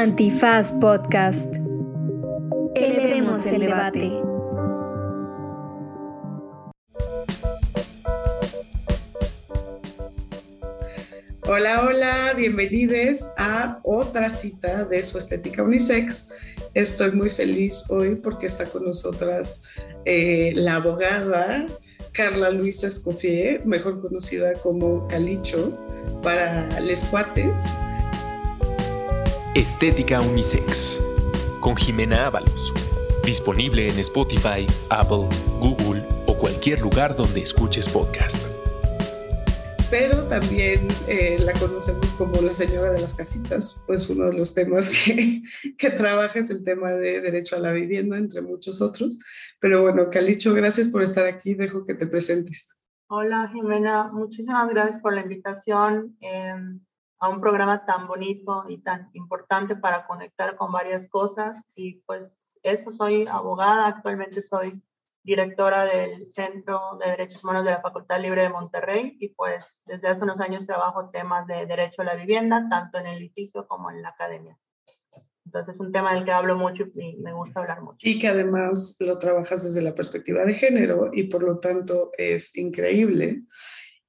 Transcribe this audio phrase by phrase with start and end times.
[0.00, 1.56] Antifaz Podcast.
[2.74, 4.10] Elevemos el debate.
[11.46, 16.32] Hola, hola, bienvenidos a otra cita de su estética unisex.
[16.72, 19.64] Estoy muy feliz hoy porque está con nosotras
[20.06, 21.66] eh, la abogada
[22.12, 25.78] Carla Luisa Escoffier, mejor conocida como Calicho
[26.22, 27.66] para les cuates.
[29.60, 30.98] Estética Unisex
[31.60, 32.72] con Jimena Ábalos.
[33.26, 35.28] Disponible en Spotify, Apple,
[35.58, 38.42] Google o cualquier lugar donde escuches podcast.
[39.90, 44.54] Pero también eh, la conocemos como la señora de las casitas, pues uno de los
[44.54, 45.42] temas que,
[45.76, 49.18] que trabaja es el tema de derecho a la vivienda, entre muchos otros.
[49.60, 51.52] Pero bueno, Calicho, gracias por estar aquí.
[51.52, 52.78] Dejo que te presentes.
[53.08, 56.16] Hola Jimena, muchísimas gracias por la invitación.
[56.22, 56.54] Eh,
[57.20, 61.62] a un programa tan bonito y tan importante para conectar con varias cosas.
[61.74, 64.82] Y pues eso, soy abogada, actualmente soy
[65.22, 70.08] directora del Centro de Derechos Humanos de la Facultad Libre de Monterrey y pues desde
[70.08, 73.90] hace unos años trabajo temas de derecho a la vivienda, tanto en el litigio como
[73.90, 74.58] en la academia.
[75.44, 77.98] Entonces es un tema del que hablo mucho y me gusta hablar mucho.
[78.00, 82.56] Y que además lo trabajas desde la perspectiva de género y por lo tanto es
[82.56, 83.42] increíble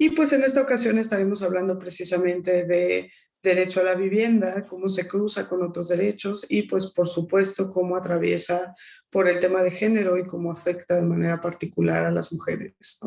[0.01, 3.11] y pues en esta ocasión estaremos hablando precisamente de
[3.43, 7.95] derecho a la vivienda, cómo se cruza con otros derechos y pues por supuesto cómo
[7.95, 8.73] atraviesa
[9.11, 12.99] por el tema de género y cómo afecta de manera particular a las mujeres.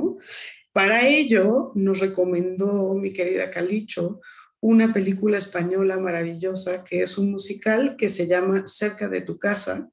[0.72, 4.20] Para ello nos recomendó mi querida Calicho
[4.60, 9.90] una película española maravillosa que es un musical que se llama Cerca de tu casa,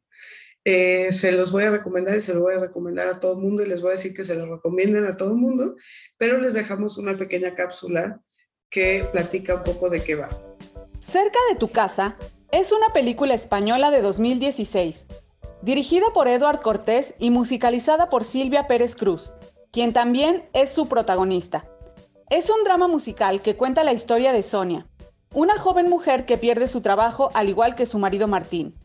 [0.64, 3.40] eh, se los voy a recomendar y se lo voy a recomendar a todo el
[3.40, 5.76] mundo y les voy a decir que se lo recomienden a todo el mundo,
[6.17, 8.22] pero les dejamos una pequeña cápsula
[8.70, 10.30] que platica un poco de qué va.
[11.00, 12.16] Cerca de tu casa
[12.52, 15.08] es una película española de 2016,
[15.64, 19.34] dirigida por Eduard Cortés y musicalizada por Silvia Pérez Cruz,
[19.72, 21.67] quien también es su protagonista.
[22.30, 24.88] Es un drama musical que cuenta la historia de Sonia,
[25.33, 28.76] una joven mujer que pierde su trabajo al igual que su marido Martín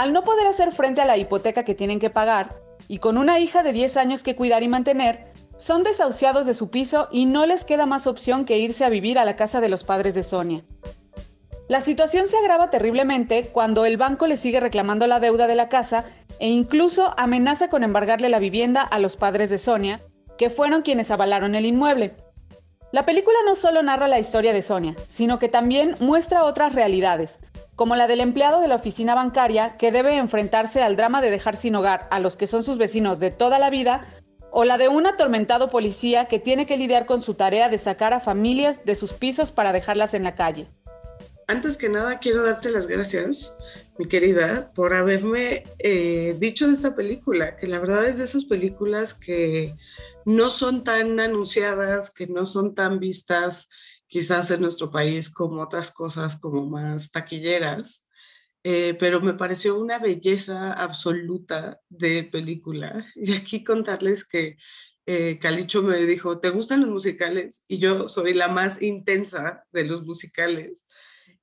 [0.00, 3.38] al no poder hacer frente a la hipoteca que tienen que pagar y con una
[3.38, 7.44] hija de 10 años que cuidar y mantener, son desahuciados de su piso y no
[7.44, 10.22] les queda más opción que irse a vivir a la casa de los padres de
[10.22, 10.64] Sonia.
[11.68, 15.68] La situación se agrava terriblemente cuando el banco le sigue reclamando la deuda de la
[15.68, 16.06] casa
[16.38, 20.00] e incluso amenaza con embargarle la vivienda a los padres de Sonia,
[20.38, 22.16] que fueron quienes avalaron el inmueble.
[22.90, 27.38] La película no solo narra la historia de Sonia, sino que también muestra otras realidades,
[27.80, 31.56] como la del empleado de la oficina bancaria que debe enfrentarse al drama de dejar
[31.56, 34.06] sin hogar a los que son sus vecinos de toda la vida,
[34.52, 38.12] o la de un atormentado policía que tiene que lidiar con su tarea de sacar
[38.12, 40.68] a familias de sus pisos para dejarlas en la calle.
[41.46, 43.56] Antes que nada, quiero darte las gracias,
[43.96, 48.44] mi querida, por haberme eh, dicho de esta película, que la verdad es de esas
[48.44, 49.74] películas que
[50.26, 53.70] no son tan anunciadas, que no son tan vistas,
[54.10, 58.08] quizás en nuestro país como otras cosas como más taquilleras,
[58.64, 63.06] eh, pero me pareció una belleza absoluta de película.
[63.16, 64.56] Y aquí contarles que
[65.06, 67.64] eh, Calicho me dijo, ¿te gustan los musicales?
[67.68, 70.86] Y yo soy la más intensa de los musicales.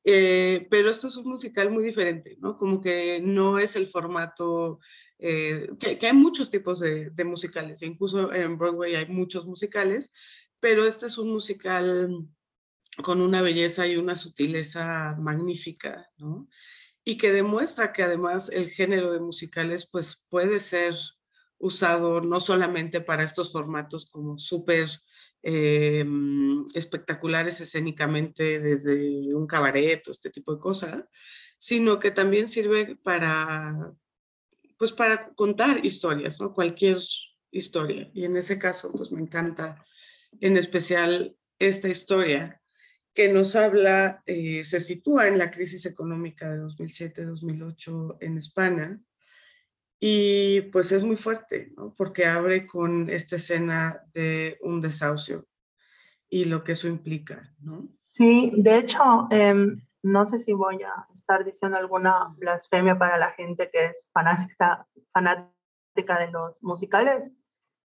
[0.04, 2.58] Eh, pero esto es un musical muy diferente, ¿no?
[2.58, 4.80] Como que no es el formato,
[5.18, 10.14] que, hay muchos tipos de, de musicales, incluso en Broadway hay muchos musicales,
[10.60, 12.28] pero este es un musical
[13.04, 16.48] con una belleza y una sutileza magnífica, ¿no?
[17.04, 20.96] Y que demuestra que además el género de musicales pues puede ser
[21.58, 24.90] usado no solamente para estos formatos como súper
[25.44, 26.06] eh,
[26.74, 31.06] espectaculares escénicamente desde un cabaret o este tipo de cosas,
[31.58, 33.94] sino que también sirve para,
[34.78, 36.54] pues para contar historias, ¿no?
[36.54, 37.00] Cualquier
[37.52, 38.12] historia.
[38.14, 39.84] Y en ese caso, pues me encanta
[40.42, 42.62] en especial esta historia
[43.18, 49.02] que nos habla, eh, se sitúa en la crisis económica de 2007-2008 en España.
[50.00, 51.96] Y pues es muy fuerte, ¿no?
[51.96, 55.48] porque abre con esta escena de un desahucio
[56.30, 57.52] y lo que eso implica.
[57.60, 57.90] ¿no?
[58.04, 63.32] Sí, de hecho, em, no sé si voy a estar diciendo alguna blasfemia para la
[63.32, 67.32] gente que es fanática, fanática de los musicales,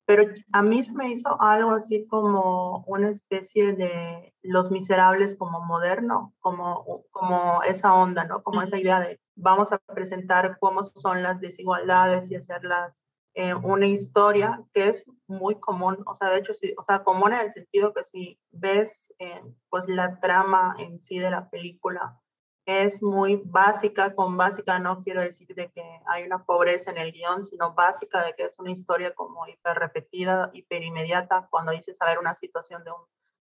[0.05, 0.23] pero
[0.53, 6.33] a mí se me hizo algo así como una especie de Los Miserables como moderno,
[6.39, 8.43] como, como esa onda, ¿no?
[8.43, 13.01] Como esa idea de vamos a presentar cómo son las desigualdades y hacerlas
[13.37, 17.33] eh, una historia que es muy común, o sea, de hecho, sí, o sea, común
[17.33, 22.17] en el sentido que si ves eh, pues la trama en sí de la película,
[22.65, 27.12] es muy básica, con básica no quiero decir de que hay una pobreza en el
[27.12, 31.97] guion, sino básica de que es una historia como hiper repetida, hiper inmediata, cuando dices
[31.97, 33.01] saber una situación de un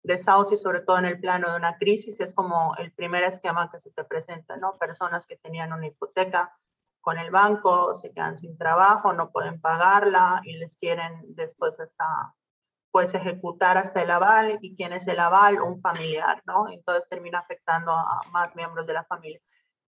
[0.02, 3.81] desahucio sobre todo en el plano de una crisis, es como el primer esquema que
[3.81, 4.76] se te presenta, ¿no?
[4.78, 6.58] Personas que tenían una hipoteca
[7.00, 12.34] con el banco, se quedan sin trabajo, no pueden pagarla y les quieren después hasta
[12.94, 16.69] pues ejecutar hasta el aval y quién es el aval, un familiar, ¿no?
[16.69, 19.41] Entonces termina afectando a más miembros de la familia.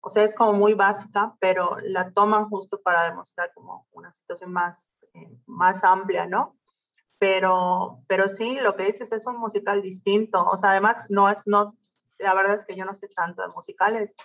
[0.00, 4.54] O sea, es como muy básica, pero la toman justo para demostrar como una situación
[4.54, 6.56] más, eh, más amplia, ¿no?
[7.18, 10.42] Pero, pero sí, lo que dices es un musical distinto.
[10.42, 11.76] O sea, además, no es, no,
[12.16, 14.16] la verdad es que yo no sé tanto de musicales,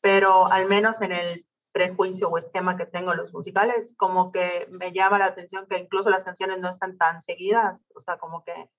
[0.00, 4.68] pero al menos en el prejuicio o esquema que tengo en los musicales, como que
[4.70, 8.44] me llama la atención que incluso las canciones no están tan seguidas, o sea, como
[8.44, 8.70] que,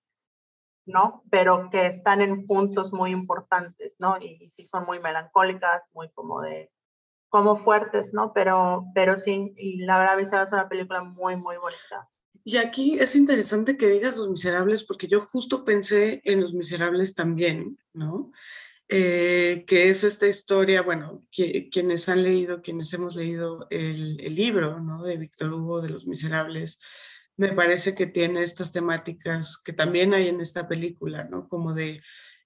[0.86, 1.22] ¿no?
[1.30, 4.18] Pero que están en puntos muy importantes, ¿no?
[4.22, 6.72] Y, sí son muy melancólicas, muy como de,
[7.28, 8.32] como fuertes, ¿no?
[8.32, 12.10] Pero, pero sí, y la verdad se hace una película muy, muy bonita.
[12.46, 17.14] Y aquí es interesante que digas Los Miserables, porque yo justo pensé en Los Miserables
[17.14, 18.32] también, ¿no?
[18.88, 24.80] Eh, que es esta historia, bueno, que, quienes han leído, quienes hemos leído el, libro
[24.80, 25.04] ¿no?
[25.04, 26.80] de Víctor Hugo de Los Miserables,
[27.36, 31.48] me parece que tiene estas temáticas que también hay en esta película, ¿no?
[31.50, 32.02] Como de...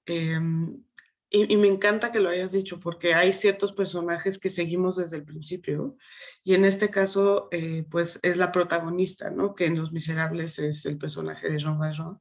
[0.06, 0.84] Em,
[1.32, 5.26] y, me encanta que lo hayas dicho porque hay ciertos personajes que seguimos desde el
[5.26, 5.96] principio
[6.44, 9.54] y en este caso eh, pues es la protagonista, ¿no?
[9.54, 12.20] Que en Los Miserables es el personaje de Jean Valjean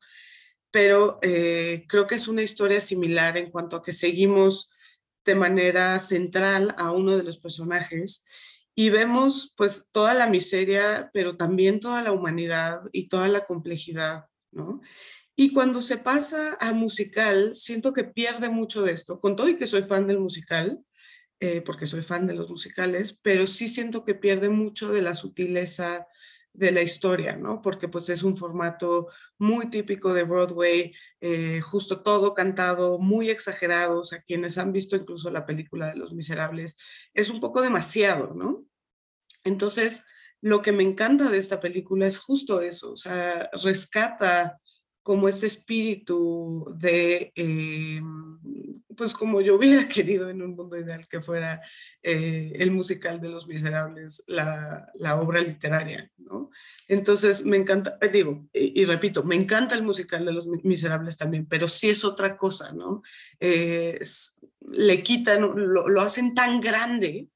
[0.70, 4.70] pero eh, creo que es una historia similar en cuanto a que seguimos
[5.24, 8.24] de manera central a uno de los personajes
[8.74, 14.26] y vemos pues toda la miseria, pero también toda la humanidad y toda la complejidad,
[14.52, 14.80] ¿no?
[15.34, 19.56] Y cuando se pasa a musical, siento que pierde mucho de esto, con todo y
[19.56, 20.80] que soy fan del musical,
[21.40, 25.14] eh, porque soy fan de los musicales, pero sí siento que pierde mucho de la
[25.14, 26.08] sutileza,
[26.52, 27.62] de la historia, ¿no?
[27.62, 29.08] Porque pues es un formato
[29.38, 34.96] muy típico de Broadway, eh, justo todo cantado, muy exagerado, o sea, quienes han visto
[34.96, 36.76] incluso la película de Los Miserables,
[37.14, 38.64] es un poco demasiado, ¿no?
[39.44, 40.04] Entonces,
[40.40, 44.60] lo que me encanta de esta película es justo eso, o sea, rescata
[45.02, 48.00] como este espíritu de, eh,
[48.98, 51.62] pues como yo hubiera querido en un mundo ideal que fuera
[52.02, 56.50] eh, el musical de Los Miserables, la, obra literaria, ¿no?
[56.88, 61.46] Entonces me encanta, eh, digo, y, repito, me encanta el musical de Los Miserables también,
[61.46, 63.02] pero sí es otra cosa, ¿no?
[63.40, 67.28] le quitan, lo, lo hacen tan grande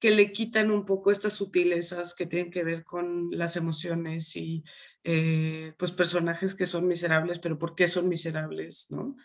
[0.00, 4.64] que le quitan un poco estas sutilezas que tienen que ver con las emociones y
[5.04, 8.90] eh, pues personajes que son miserables, pero ¿por qué son miserables?
[8.90, 9.16] ¿no?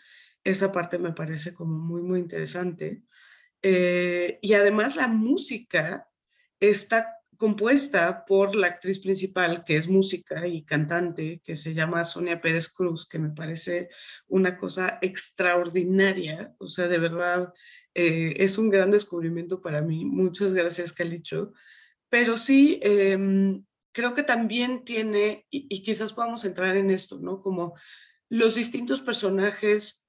[0.46, 3.02] Esa parte me parece como muy, muy interesante.
[3.62, 6.08] Eh, y además la música
[6.60, 12.40] está compuesta por la actriz principal, que es música y cantante, que se llama Sonia
[12.40, 13.88] Pérez Cruz, que me parece
[14.28, 16.54] una cosa extraordinaria.
[16.58, 17.52] O sea, de verdad,
[17.92, 20.04] eh, es un gran descubrimiento para mí.
[20.04, 21.54] Muchas gracias, Calicho.
[22.08, 27.42] Pero sí, em, creo que también tiene, y, quizás podamos entrar en esto, ¿no?
[27.42, 27.74] Como
[28.28, 30.05] los distintos personajes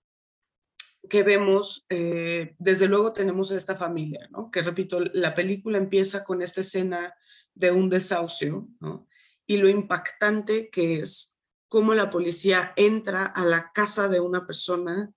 [1.08, 4.52] que vemos, eh, desde luego tenemos a esta familia, ¿no?
[4.52, 7.14] Que repito, la película empieza con esta escena
[7.54, 9.08] de un desahucio, ¿no?
[9.46, 11.38] Y lo impactante que es
[11.68, 15.12] cómo la policía entra a la casa de una persona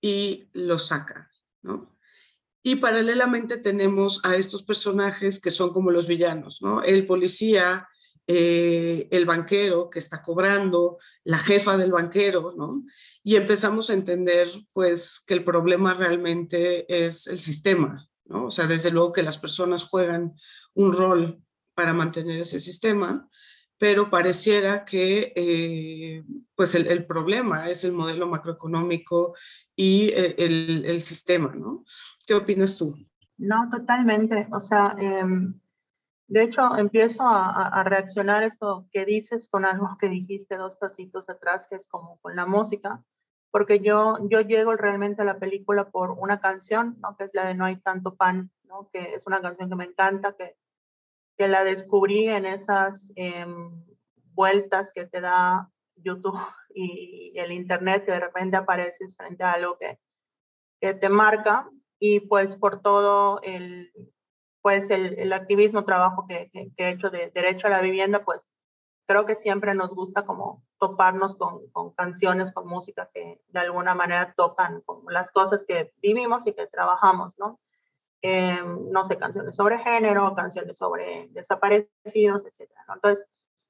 [0.00, 1.30] y lo saca,
[1.62, 1.96] ¿no?
[2.62, 6.82] Y paralelamente tenemos a estos personajes que son como los villanos, ¿no?
[6.82, 7.88] El policía
[8.28, 12.84] eh, el banquero que está cobrando, la jefa del banquero, ¿no?
[13.22, 18.46] Y empezamos a entender, pues, que el problema realmente es el sistema, ¿no?
[18.46, 20.34] O sea, desde luego que las personas juegan
[20.74, 21.40] un rol
[21.74, 23.28] para mantener ese sistema,
[23.78, 29.34] pero pareciera que, eh, pues, el, problema es el modelo macroeconómico
[29.76, 31.84] y eh, el, el, sistema, ¿no?
[32.26, 32.96] ¿Qué opinas tú?
[33.38, 34.48] No, totalmente.
[34.50, 35.60] O sea, em,
[36.28, 41.68] de hecho, empiezo a, reaccionar esto que dices con algo que dijiste dos pasitos atrás,
[41.68, 43.04] que es como con la música,
[43.52, 47.16] porque yo, yo llego realmente a la película por una canción, ¿no?
[47.16, 48.90] que es la de No hay tanto pan, ¿no?
[48.92, 50.56] que es una canción que me encanta, que,
[51.38, 53.84] que la descubrí en esas em,
[54.34, 56.38] vueltas que te da YouTube
[56.74, 59.98] y el Internet, que de repente apareces frente a algo que,
[60.80, 63.90] que te marca, y pues por todo el,
[64.66, 68.50] pues el, activismo, trabajo que, he hecho de derecho a la vivienda, pues
[69.06, 71.60] creo que siempre nos gusta como toparnos con,
[71.94, 77.38] canciones, con música que de alguna manera tocan las cosas que vivimos y que trabajamos,
[77.38, 77.60] ¿no?
[78.22, 82.68] em, no sé, canciones sobre género, canciones sobre desaparecidos, etc.
[82.92, 83.24] Entonces,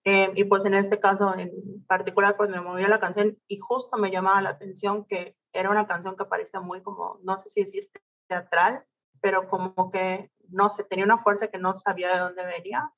[0.05, 3.99] em, y pues en este caso en particular, pues me movía la canción y justo
[3.99, 7.61] me llamaba la atención que era una canción que parecía muy como, no sé si
[7.61, 7.91] decir
[8.29, 8.87] teatral,
[9.21, 12.93] pero como que, no sé, tenía una fuerza que no sabía de dónde venía.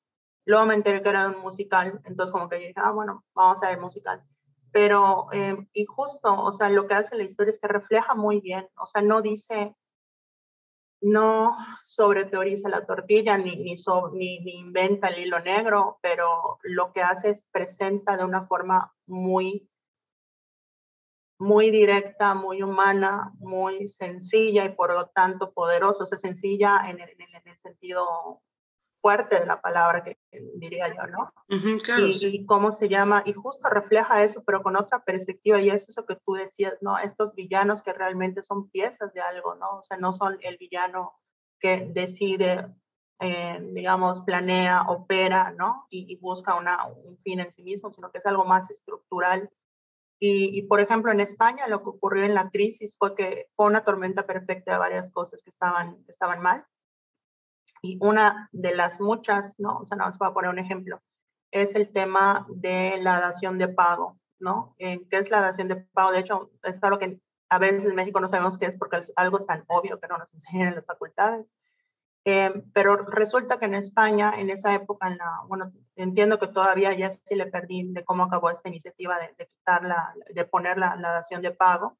[0.45, 3.61] Luego me enteré que era un musical, entonces como que yo dije, ah, bueno, vamos
[3.63, 4.23] a ver musical.
[4.71, 8.39] Pero, em, y justo, o sea, lo que hace la historia es que refleja muy
[8.39, 9.75] bien, o sea, no dice,
[11.01, 13.75] no sobreteoriza la tortilla ni, ni,
[14.13, 18.93] ni, ni, inventa el hilo negro, pero lo que hace es presenta de una forma
[19.07, 19.68] muy
[21.39, 26.99] muy directa, muy humana, muy sencilla y por lo tanto poderosa, o sea, sencilla en
[26.99, 28.41] el, en el sentido
[28.91, 30.17] fuerte de la palabra que,
[30.55, 31.31] diría yo, ¿no?
[31.81, 35.87] claro, y, cómo se llama, y justo refleja eso, pero con otra perspectiva, y es
[35.87, 36.97] eso que tú decías, ¿no?
[36.97, 39.77] Estos villanos que realmente son piezas de algo, ¿no?
[39.77, 41.13] O sea, no son el villano
[41.61, 42.67] que decide,
[43.21, 45.85] eh, digamos, planea, opera, ¿no?
[45.89, 49.49] Y, y busca una, un fin en sí mismo, sino que es algo más estructural
[50.19, 53.83] y, por ejemplo, en España lo que ocurrió en la crisis fue que fue una
[53.83, 56.65] tormenta perfecta de varias cosas que estaban, estaban mal.
[57.81, 59.77] Y una de las muchas, ¿no?
[59.77, 61.01] O sea, no, os voy a poner un ejemplo,
[61.51, 64.75] es el tema de la dación de pago, ¿no?
[64.77, 66.11] ¿Qué es la dación de pago?
[66.11, 69.13] De hecho, es algo que a veces en México no sabemos qué es porque es
[69.15, 71.53] algo tan obvio que no nos enseñan en las facultades.
[72.25, 75.71] Eh, pero resulta que en España, en esa época, en la, bueno,
[76.03, 79.83] entiendo que todavía ya sí le perdí de cómo acabó esta iniciativa de, de quitar
[79.83, 81.97] la, de poner la, la, dación de pago,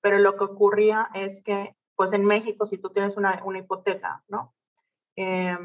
[0.00, 4.22] pero lo que ocurría es que, pues en México, si tú tienes una, una hipoteca,
[4.28, 4.54] ¿no?
[5.16, 5.56] Eh,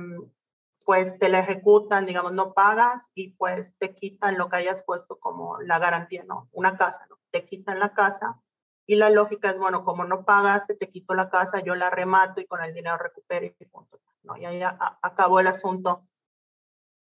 [0.85, 5.19] pues te la ejecutan, digamos, no pagas y pues te quitan lo que hayas puesto
[5.19, 6.49] como la garantía, ¿no?
[6.51, 7.17] Una casa, ¿no?
[7.31, 8.41] Te quitan la casa
[8.89, 12.41] y la lógica es, bueno, como no pagaste, te quito la casa, yo la remato
[12.41, 13.99] y con el dinero recupero y punto.
[14.23, 14.35] ¿no?
[14.35, 16.07] Y ahí acabó el asunto.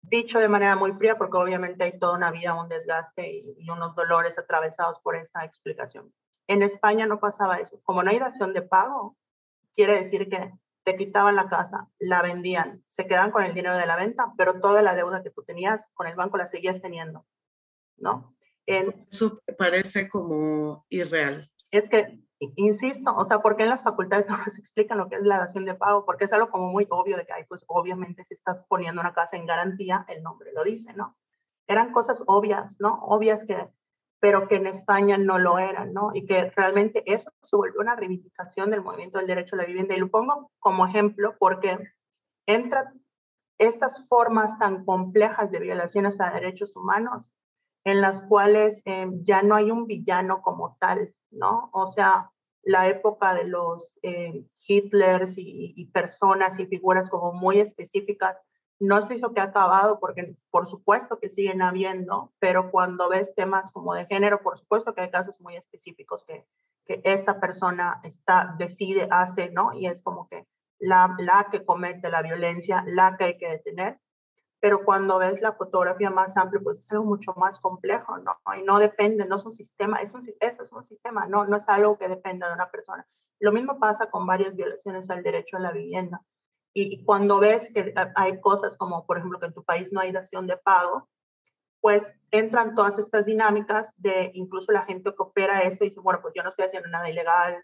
[0.10, 3.96] Dicho de manera muy fría, porque obviamente hay toda una vida, un desgaste y, unos
[3.96, 6.14] dolores atravesados por esta explicación.
[6.48, 7.80] En España no pasaba eso.
[7.84, 9.18] Como no hay dación de pago,
[9.74, 13.88] quiere decir que te quitaban la casa, la vendían, se quedan con el dinero de
[13.88, 17.26] la venta, pero toda la deuda que tú tenías con el banco la seguías teniendo,
[17.98, 18.36] ¿no?
[18.68, 24.28] En, Eso parece como irreal es que, insisto, o sea, ¿por qué en las facultades
[24.30, 26.06] no nos explican lo que es la dación de pago?
[26.06, 29.14] Porque es algo como muy obvio de que, hay, pues obviamente si estás poniendo una
[29.14, 31.16] casa en garantía, el nombre lo dice, ¿no?
[31.68, 33.00] Eran cosas obvias, ¿no?
[33.04, 33.70] Obvias que,
[34.20, 36.12] pero que en España no lo eran, ¿no?
[36.14, 39.96] Y que realmente eso se volvió una reivindicación del movimiento del derecho a la vivienda.
[39.96, 41.78] Y lo pongo como ejemplo porque
[42.46, 43.02] entran
[43.58, 47.32] estas formas tan complejas de violaciones a derechos humanos
[47.86, 51.70] en las cuales eh, ya no hay un villano como tal, ¿no?
[51.74, 52.32] O sea,
[52.66, 58.38] la época de los eh, Hitlers y, personas y figuras como muy específicas,
[58.80, 63.34] no se hizo que ha acabado, porque por supuesto que siguen habiendo, pero cuando ves
[63.36, 66.46] temas como de género, por supuesto que hay casos muy específicos que,
[66.86, 69.74] que esta persona está, decide, hace, ¿no?
[69.74, 70.46] Y es como que
[70.80, 74.00] la, la que comete la violencia, la que hay que detener
[74.60, 78.38] pero cuando ves la fotografía más amplia, pues es algo mucho más complejo, ¿no?
[78.58, 81.58] Y no depende, no es un sistema, es un, eso es un sistema, no, no
[81.58, 83.06] es algo que dependa de una persona.
[83.40, 86.22] Lo mismo pasa con varias violaciones al derecho a la vivienda.
[86.74, 90.12] Y, cuando ves que hay cosas como, por ejemplo, que en tu país no hay
[90.12, 91.08] dación de pago,
[91.80, 96.20] pues entran todas estas dinámicas de incluso la gente que opera esto y dice, bueno,
[96.22, 97.64] pues yo no estoy haciendo nada ilegal,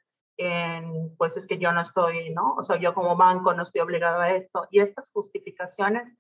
[1.18, 2.56] pues es que yo no estoy, ¿no?
[2.56, 4.68] O sea, yo como banco no estoy obligado a esto.
[4.72, 6.16] Y estas justificaciones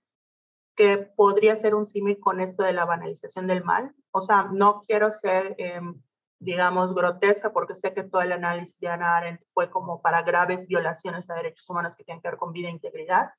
[0.81, 3.93] que podría ser un símil con esto de la banalización del mal.
[4.09, 6.01] O sea, no quiero ser, em,
[6.39, 10.65] digamos, grotesca porque sé que todo el análisis de Ana Arendt fue como para graves
[10.65, 13.29] violaciones a derechos humanos que tienen que ver con vida e integridad,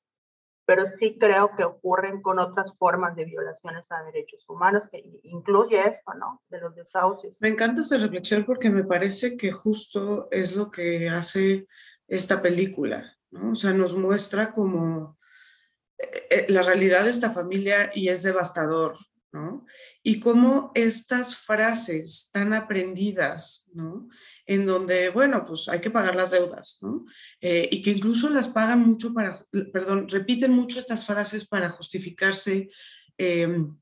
[0.66, 5.80] pero sí creo que ocurren con otras formas de violaciones a derechos humanos, que incluye
[5.80, 6.40] esto, ¿no?
[6.48, 7.38] De los desahucios.
[7.40, 11.66] Me encanta esta reflexión porque me parece que justo es lo que hace
[12.06, 13.50] esta película, ¿no?
[13.50, 15.21] O sea, nos muestra como eh,
[16.48, 18.96] la realidad de esta familia y es devastador,
[19.32, 19.66] ¿no?
[20.02, 24.08] Y cómo estas frases tan aprendidas, ¿no?
[24.46, 27.04] En donde, bueno, pues hay que pagar las deudas, ¿no?
[27.40, 32.70] Eh, y que incluso las pagan mucho para, perdón, repiten mucho estas frases para justificarse
[33.16, 33.76] em,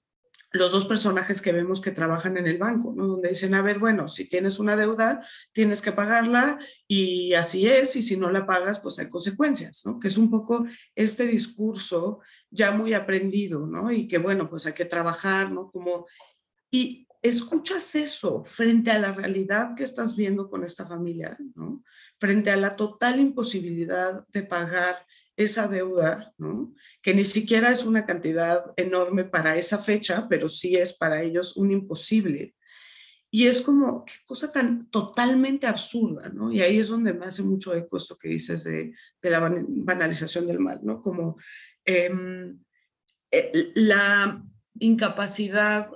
[0.53, 3.07] los dos personajes que vemos que trabajan en el banco, ¿no?
[3.07, 7.95] Donde dicen, a ver, bueno, si tienes una deuda, tienes que pagarla y así es,
[7.97, 10.01] y si no la pagas, pues hay consecuencias, ¿no?
[10.01, 13.93] Que es un poco este discurso ya muy aprendido, ¿no?
[13.93, 15.71] Y que, bueno, pues hay que trabajar, ¿no?
[15.71, 16.07] Como,
[16.71, 21.85] y escuchas eso frente a la realidad que estás viendo con esta familia, ¿no?
[22.19, 25.07] Frente a la total imposibilidad de pagar
[25.45, 26.35] esa deuda.
[27.03, 31.57] Que ni siquiera es una cantidad enorme para esa fecha, pero sí es para ellos
[31.57, 32.55] un imposible.
[33.31, 36.51] Y es como, qué cosa tan totalmente absurda, ¿no?
[36.51, 38.93] Y ahí es donde me hace mucho eco esto que dices de,
[39.23, 41.01] la banalización del mal, ¿no?
[41.01, 41.37] Como
[41.85, 42.59] em,
[43.31, 44.45] eh, la
[44.81, 45.91] incapacidad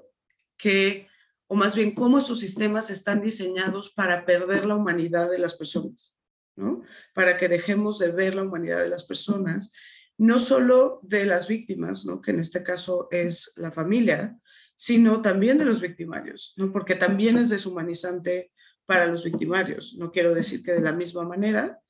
[0.57, 1.09] que
[1.47, 6.14] o más bien cómo estos sistemas están diseñados para perder la humanidad de las personas,
[6.57, 6.83] ¿no?
[7.15, 9.73] Para que dejemos de ver la humanidad de las personas,
[10.17, 12.21] no solo de las víctimas, ¿no?
[12.21, 14.39] Que en este caso es la familia,
[14.77, 16.73] sino también de los victimarios, ¿no?
[16.73, 18.53] Porque también es deshumanizante
[18.87, 19.97] para los victimarios.
[19.99, 21.81] No quiero decir que de la misma manera,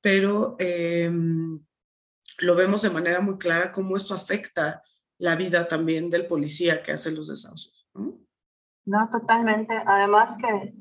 [0.00, 1.60] pero em,
[2.38, 4.82] lo vemos de manera muy clara cómo esto afecta
[5.18, 7.88] la vida también del policía que hace los desahucios.
[7.94, 8.20] ¿no?
[8.86, 9.74] No, totalmente.
[9.86, 10.74] Además que,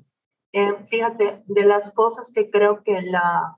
[0.51, 3.57] eh, fíjate, de las cosas que creo que la...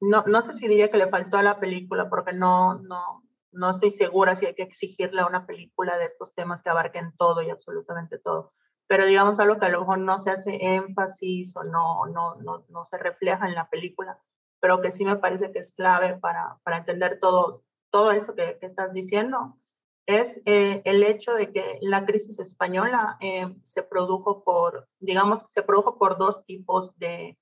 [0.00, 3.70] No, no sé si diría que le faltó a la película, porque no, no, no
[3.70, 7.42] estoy segura si hay que exigirle a una película de estos temas que abarquen todo
[7.42, 8.52] y absolutamente todo.
[8.86, 12.64] Pero digamos algo que a lo mejor no se hace énfasis o no, no, no,
[12.68, 14.20] no se refleja en la película,
[14.60, 18.56] pero que sí me parece que es clave para, para entender todo, todo esto que,
[18.58, 19.58] que estás diciendo,
[20.08, 25.62] es eh, el hecho de que la crisis española eh, se produjo por, digamos, se
[25.62, 27.38] produjo por dos tipos de,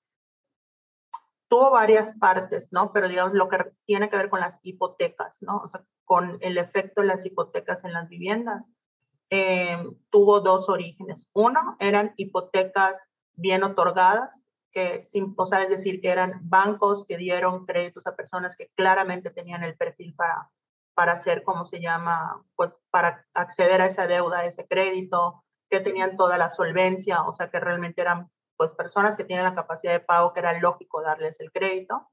[1.49, 2.93] tuvo varias partes, ¿no?
[2.93, 5.59] Pero digamos lo que tiene que ver con las hipotecas, ¿no?
[5.59, 8.73] O sea, con el efecto de las hipotecas en las viviendas,
[9.31, 9.79] eh,
[10.11, 11.31] tuvo dos orígenes.
[11.35, 14.43] Uno, eran hipotecas bien otorgadas,
[14.73, 15.05] que,
[15.37, 19.63] o sea, es decir, que eran bancos que dieron créditos a personas que claramente tenían
[19.63, 20.51] el perfil para
[20.97, 22.43] para hacer, ¿cómo se llama?
[22.57, 27.35] Pues para acceder a esa deuda, a ese crédito, que tenían toda la solvencia, o
[27.35, 31.03] sea, que realmente eran pues personas que tienen la capacidad de pago, que era lógico
[31.03, 32.09] darles el crédito,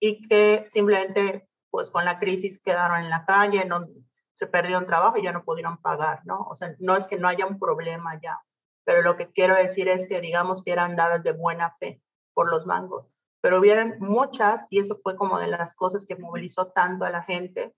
[0.00, 3.86] y que simplemente pues con la crisis quedaron en la calle, no,
[4.34, 6.40] se perdieron trabajo y ya no pudieron pagar, ¿no?
[6.48, 8.40] O sea, no es que no haya un problema ya,
[8.84, 12.00] pero lo que quiero decir es que digamos que eran dadas de buena fe
[12.32, 13.06] por los bancos,
[13.42, 17.22] pero hubieran muchas, y eso fue como de las cosas que movilizó tanto a la
[17.22, 17.74] gente,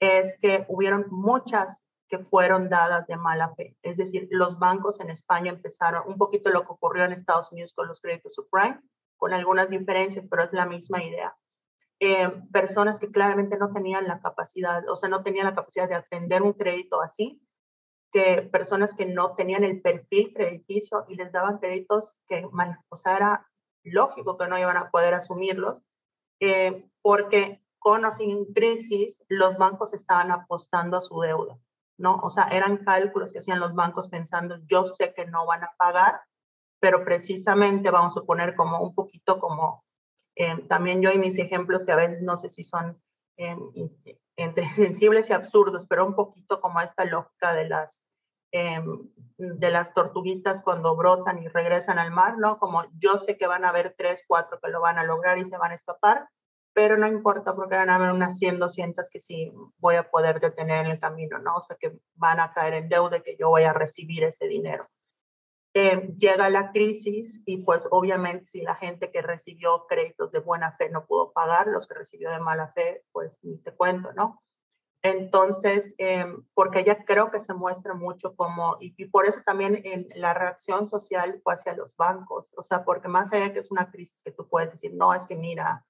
[0.00, 3.76] es que hubieron muchas que fueron dadas de mala fe.
[3.82, 7.74] Es decir, los bancos en España empezaron un poquito lo que ocurrió en Estados Unidos
[7.74, 8.80] con los créditos subprime,
[9.16, 11.36] con algunas diferencias, pero es la misma idea.
[12.00, 15.96] Eh, personas que claramente no tenían la capacidad, o sea, no tenían la capacidad de
[15.96, 17.42] atender un crédito así,
[18.12, 22.46] que personas que no tenían el perfil crediticio y les daban créditos que,
[22.88, 23.50] o sea, era
[23.82, 25.82] lógico que no iban a poder asumirlos,
[26.40, 31.58] eh, porque con o sin crisis, los bancos estaban apostando a su deuda,
[31.96, 32.16] ¿no?
[32.22, 35.72] O sea, eran cálculos que hacían los bancos pensando, yo sé que no van a
[35.78, 36.20] pagar,
[36.80, 39.84] pero precisamente vamos a poner como un poquito como,
[40.36, 43.00] eh, también yo y mis ejemplos que a veces no sé si son
[43.36, 43.56] eh,
[44.36, 48.04] entre sensibles y absurdos, pero un poquito como esta lógica de las,
[48.52, 48.82] eh,
[49.36, 52.58] de las tortuguitas cuando brotan y regresan al mar, ¿no?
[52.58, 55.44] Como yo sé que van a haber tres, cuatro que lo van a lograr y
[55.44, 56.28] se van a escapar,
[56.78, 60.38] pero no importa porque van a haber unas 100, 200 que sí voy a poder
[60.38, 61.56] detener en el camino, ¿no?
[61.56, 64.46] O sea, que van a caer en deuda y que yo voy a recibir ese
[64.46, 64.88] dinero.
[65.74, 70.70] Eh, llega la crisis y pues obviamente si la gente que recibió créditos de buena
[70.76, 74.40] fe no pudo pagar, los que recibió de mala fe, pues ni te cuento, ¿no?
[75.02, 79.80] Entonces, eh, porque ya creo que se muestra mucho como, y, y, por eso también
[79.84, 83.72] en la reacción social fue hacia los bancos, o sea, porque más allá que es
[83.72, 85.84] una crisis que tú puedes decir, no, es que mira,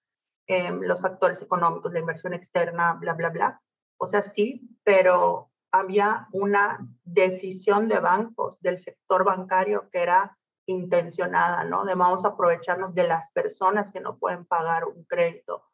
[0.51, 3.63] Em, los factores económicos, la inversión externa, bla, bla, bla.
[3.99, 11.65] O sea, sí, pero había una decisión de bancos, del sector bancario, que era intencionada,
[11.65, 11.85] ¿no?
[11.85, 15.65] De vamos a aprovecharnos de las personas que no pueden pagar un crédito.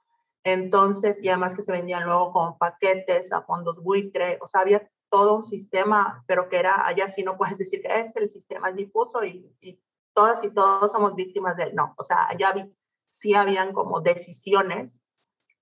[0.42, 4.90] Entonces, y además que se vendían luego con paquetes a fondos buitre, o sea, había
[5.08, 8.72] todo un sistema, pero que era, allá sí no puedes decir que es el sistema
[8.72, 9.80] difuso y, y
[10.12, 11.76] todas y todos somos víctimas de él.
[11.76, 12.52] No, o sea, allá
[13.14, 15.00] sí habían como decisiones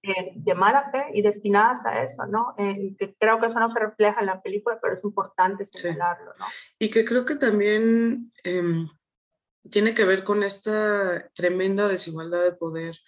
[0.02, 2.54] eh, de mala fe y destinadas a eso, ¿no?
[2.58, 6.32] Eh, que creo que eso no se refleja en la película, pero es importante señalarlo,
[6.38, 6.46] ¿no?
[6.78, 8.88] Y que creo que también em,
[9.70, 12.98] tiene que ver con esta tremenda desigualdad de poder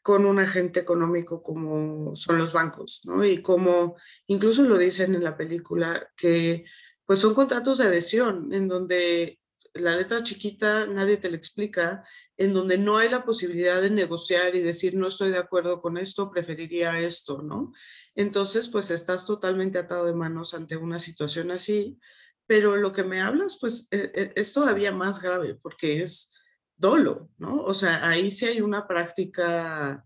[0.00, 3.24] con un agente económico como son los bancos, ¿no?
[3.24, 6.64] Y como incluso lo dicen en la película, que
[7.04, 9.38] pues son contratos de adhesión en donde
[9.74, 12.04] la letra chiquita nadie te la explica,
[12.36, 15.96] en donde no hay la posibilidad de negociar y decir no estoy de acuerdo con
[15.96, 17.72] esto, preferiría esto, ¿no?
[18.14, 21.98] Entonces, pues estás totalmente atado de manos ante una situación así,
[22.46, 26.32] pero lo que me hablas, pues e, e, es todavía más grave porque es
[26.76, 27.62] dolo, ¿no?
[27.62, 30.04] O sea, ahí sí hay una práctica,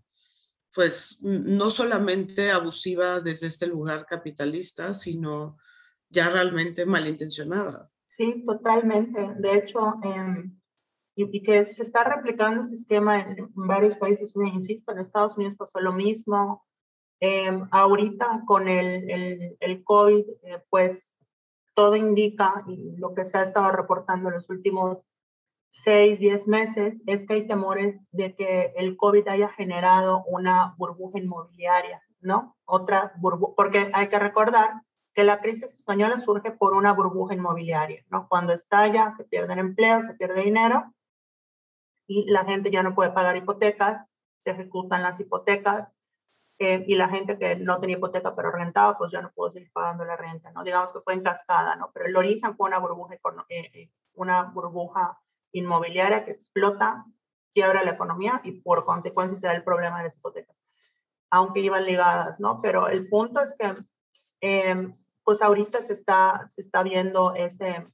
[0.73, 5.57] pues no solamente abusiva desde este lugar capitalista, sino
[6.09, 7.89] ya realmente malintencionada.
[8.07, 9.33] Sí, totalmente.
[9.35, 10.57] De hecho, em,
[11.15, 15.79] y, que se está replicando ese esquema en, varios países, insisto, en Estados Unidos pasó
[15.81, 16.65] lo mismo.
[17.19, 21.15] Em, ahorita con el, el, el COVID, eh, pues
[21.75, 25.05] todo indica, y lo que se ha estado reportando en los últimos
[25.69, 31.19] seis, diez meses, es que hay temores de que el COVID haya generado una burbuja
[31.19, 32.55] inmobiliaria, ¿no?
[32.65, 34.81] Otra burbuja, porque hay que recordar
[35.17, 38.27] que la crisis española surge por una burbuja inmobiliaria, ¿no?
[38.29, 40.93] Cuando estalla, se pierden empleos, se pierde dinero
[42.05, 44.05] y la gente ya no puede pagar hipotecas,
[44.37, 45.91] se ejecutan las hipotecas
[46.59, 49.71] eh, y la gente que no tenía hipoteca pero rentaba, pues ya no pudo seguir
[49.71, 50.63] pagando la renta, ¿no?
[50.63, 51.89] Digamos que fue en cascada, ¿no?
[51.95, 53.15] Pero el origen fue una burbuja,
[53.49, 55.19] eh, eh, una burbuja
[55.51, 57.07] inmobiliaria que explota,
[57.55, 60.55] quiebra la economía y por consecuencia se da el problema de las hipotecas,
[61.31, 62.61] aunque iban ligadas, ¿no?
[62.61, 63.73] Pero el punto es que,
[65.27, 67.85] pues ahorita se está, se está viendo ese,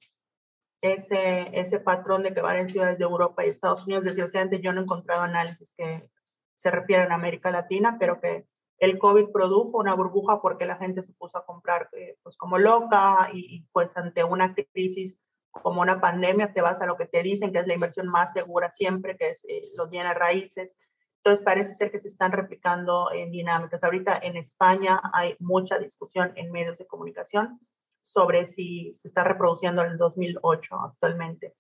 [0.82, 4.04] ese, ese patrón de que van en ciudades de Europa y Estados Unidos.
[4.04, 6.08] Desgraciadamente yo no he encontrado análisis que
[6.56, 8.46] se refieren a América Latina, pero que
[8.78, 12.60] el COVID produjo una burbuja porque la gente se puso a comprar eh, pues como
[12.60, 15.20] loca y, pues ante una crisis
[15.50, 18.32] como una pandemia te vas a lo que te dicen que es la inversión más
[18.32, 20.76] segura siempre, que es eh, los bienes raíces.
[21.24, 23.82] Entonces parece ser que se están replicando en dinámicas.
[23.82, 27.62] Ahorita en España hay mucha discusión en medios de comunicación
[28.02, 31.56] sobre si se está reproduciendo en el 2008 actualmente.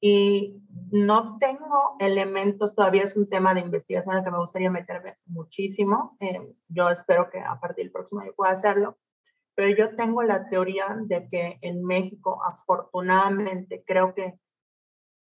[0.00, 5.18] Y no tengo elementos, todavía es un tema de investigación al que me gustaría meterme
[5.26, 6.16] muchísimo.
[6.18, 8.96] Eh, yo espero que a partir del próximo año pueda hacerlo.
[9.54, 14.38] Pero yo tengo la teoría de que en México, afortunadamente, creo que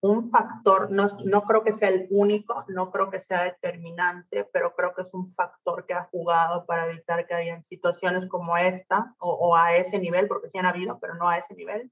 [0.06, 4.76] un factor, no, no creo que sea el único, no creo que sea determinante, pero
[4.76, 9.16] creo que es un factor que ha jugado para evitar que hayan situaciones como esta
[9.20, 11.92] o, a ese nivel, porque sí han habido, pero no a ese nivel,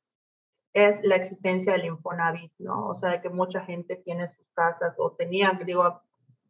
[0.74, 2.88] es la existencia del Infonavit, ¿no?
[2.88, 6.02] O sea, que mucha gente tiene sus casas o tenía, digo,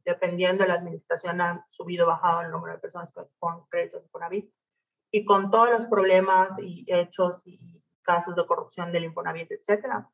[0.05, 4.49] dependiendo de la administración, han subido, bajado el número de personas con créditos Infonavit.
[5.11, 10.09] Y con todos los problemas y hechos y casos de corrupción del Infonavit, etcétera,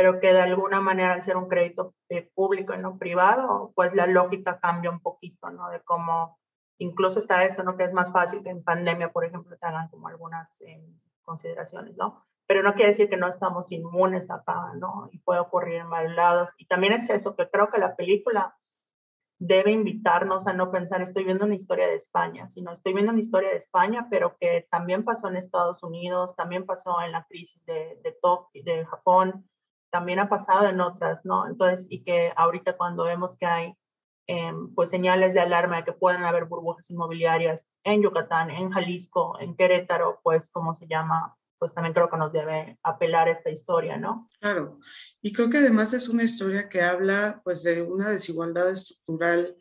[0.00, 3.94] pero que de alguna manera al ser un crédito eh, público y no privado, pues
[3.94, 5.68] la lógica cambia un poquito, ¿no?
[5.68, 6.38] De cómo
[6.78, 7.76] incluso está esto, ¿no?
[7.76, 10.82] Que es más fácil que en pandemia, por ejemplo, te hagan como algunas eh,
[11.20, 12.24] consideraciones, ¿no?
[12.46, 15.10] Pero no quiere decir que no estamos inmunes acá, ¿no?
[15.12, 16.48] Y puede ocurrir en varios lados.
[16.56, 18.56] Y también es eso, que creo que la película
[19.38, 23.20] debe invitarnos a no pensar, estoy viendo una historia de España, sino estoy viendo una
[23.20, 27.62] historia de España, pero que también pasó en Estados Unidos, también pasó en la crisis
[27.66, 28.14] de, de,
[28.62, 29.44] de Japón,
[29.90, 31.46] también ha pasado en otras, ¿no?
[31.46, 33.74] Entonces, y que ahorita cuando vemos que hay
[34.26, 39.38] em, pues señales de alarma de que pueden haber burbujas inmobiliarias en Yucatán, en Jalisco,
[39.40, 43.96] en Querétaro, pues como se llama, pues también creo que nos debe apelar esta historia,
[43.96, 44.28] ¿no?
[44.40, 44.78] Claro,
[45.20, 49.56] y creo que además es una historia que habla pues de una desigualdad estructural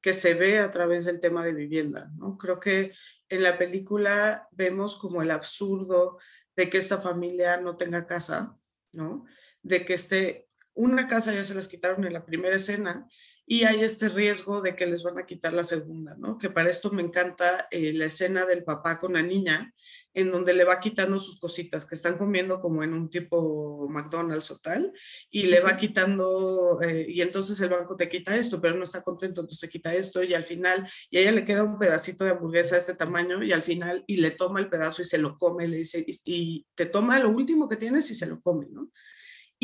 [0.00, 2.36] que se ve a través del tema de vivienda, ¿no?
[2.36, 2.92] Creo que
[3.28, 6.18] en la película vemos como el absurdo
[6.56, 8.56] de que esta familia no tenga casa,
[8.92, 9.24] ¿no?
[9.64, 13.08] De que esté una casa ya se las quitaron en la primera escena
[13.46, 16.38] y hay este riesgo de que les van a quitar la segunda, ¿no?
[16.38, 19.74] Que para esto me encanta eh, la escena del papá con la niña,
[20.14, 24.50] en donde le va quitando sus cositas que están comiendo como en un tipo McDonald's
[24.50, 24.92] o tal,
[25.28, 29.02] y le va quitando, eh, y entonces el banco te quita esto, pero no está
[29.02, 32.24] contento, entonces te quita esto, y al final, y a ella le queda un pedacito
[32.24, 35.18] de hamburguesa de este tamaño, y al final, y le toma el pedazo y se
[35.18, 38.40] lo come, le dice, y, y te toma lo último que tienes y se lo
[38.40, 38.90] come, ¿no?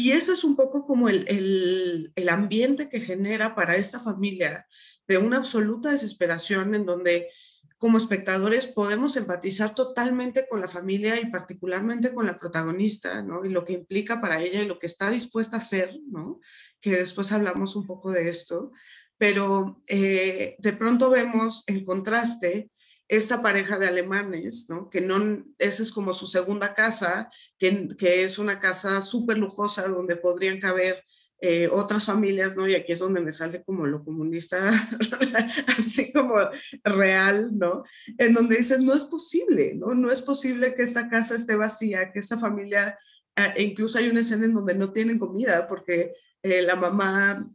[0.00, 4.66] Y eso es un poco como el, el, ambiente que genera para esta familia
[5.06, 7.28] de una absoluta desesperación en donde
[7.76, 13.44] como espectadores podemos empatizar totalmente con la familia y particularmente con la protagonista, ¿no?
[13.44, 16.40] Y lo que implica para ella y lo que está dispuesta a hacer, ¿no?
[16.80, 18.72] Que después hablamos un poco de esto,
[19.18, 22.70] pero eh, de pronto vemos el contraste
[23.10, 24.88] esta pareja de alemanes, ¿no?
[24.88, 29.88] que no, esa es como su segunda casa, que, que es una casa súper lujosa
[29.88, 31.02] donde podrían caber
[31.40, 32.68] eh, otras familias, ¿no?
[32.68, 34.70] Y aquí es donde me sale como lo comunista,
[35.76, 36.36] así como
[36.84, 37.82] real, ¿no?
[38.18, 39.94] En donde dices, no es posible, ¿no?
[39.94, 42.96] No es posible que esta casa esté vacía, que esta familia,
[43.34, 47.50] e incluso hay una escena en donde no tienen comida porque eh, la mamá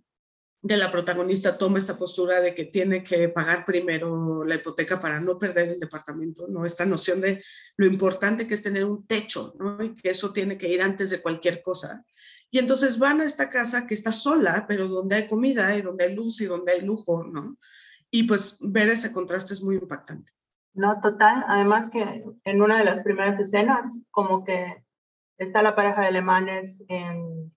[0.65, 5.19] de la protagonista toma esta postura de que tiene que pagar primero la hipoteca para
[5.19, 6.65] no perder el departamento, ¿no?
[6.65, 7.43] Esta noción de
[7.77, 9.83] lo importante que es tener un techo, ¿no?
[9.83, 12.03] Y que eso tiene que ir antes de cualquier cosa.
[12.49, 16.05] Y entonces van a esta casa que está sola, pero donde hay comida y donde
[16.05, 17.59] hay luz y donde hay lujo, ¿no?
[18.09, 20.31] Y pues ver ese contraste es muy impactante.
[20.73, 21.45] No, total.
[21.47, 24.83] Además que en una de las primeras escenas, como que
[25.37, 27.54] está la pareja de alemanes en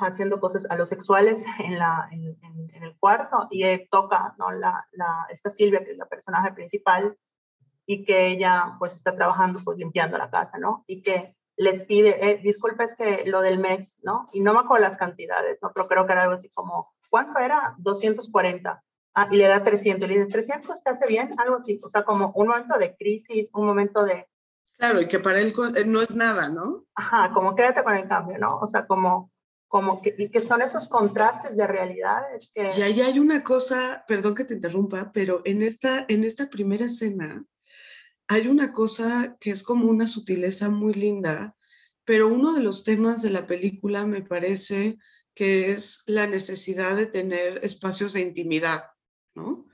[0.00, 2.36] haciendo cosas a los sexuales en, la, en,
[2.82, 4.50] el cuarto y toca, ¿no?
[4.50, 7.16] La, la, esta Silvia, que es la personaje principal,
[7.86, 10.84] y que ella pues está trabajando pues limpiando la casa, ¿no?
[10.86, 14.26] Y que les pide, eh, disculpa, es que lo del mes, ¿no?
[14.32, 15.72] Y no me acuerdo las cantidades, ¿no?
[15.74, 17.74] Pero creo que era algo así como, ¿cuánto era?
[17.78, 18.82] 240.
[19.14, 20.08] Ah, y le da 300.
[20.08, 21.78] Le dice, 300 te hace bien, algo así.
[21.84, 24.26] O sea, como un momento de crisis, un momento de...
[24.78, 26.84] Claro, y que para él eh, no es nada, ¿no?
[26.94, 28.56] Ajá, como quédate con el cambio, ¿no?
[28.56, 29.30] O sea, como
[29.72, 32.72] como que, y que son esos contrastes de realidades que...
[32.76, 36.84] Y ahí hay una cosa, perdón que te interrumpa, pero en esta, en esta primera
[36.84, 37.42] escena
[38.28, 41.56] hay una cosa que es como una sutileza muy linda,
[42.04, 44.98] pero uno de los temas de la película me parece
[45.34, 48.84] que es la necesidad de tener espacios de intimidad,
[49.34, 49.68] ¿no?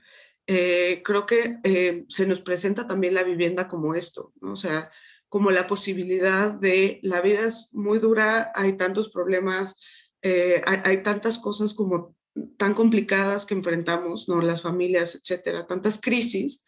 [0.47, 4.53] Eh, creo que eh, se nos presenta también la vivienda como esto, ¿no?
[4.53, 4.89] O sea,
[5.29, 9.79] como la posibilidad de, la vida es muy dura, hay tantos problemas,
[10.21, 12.15] eh, hay, tantas cosas como
[12.57, 14.41] tan complicadas que enfrentamos, ¿no?
[14.41, 16.65] Las familias, etcétera, tantas crisis,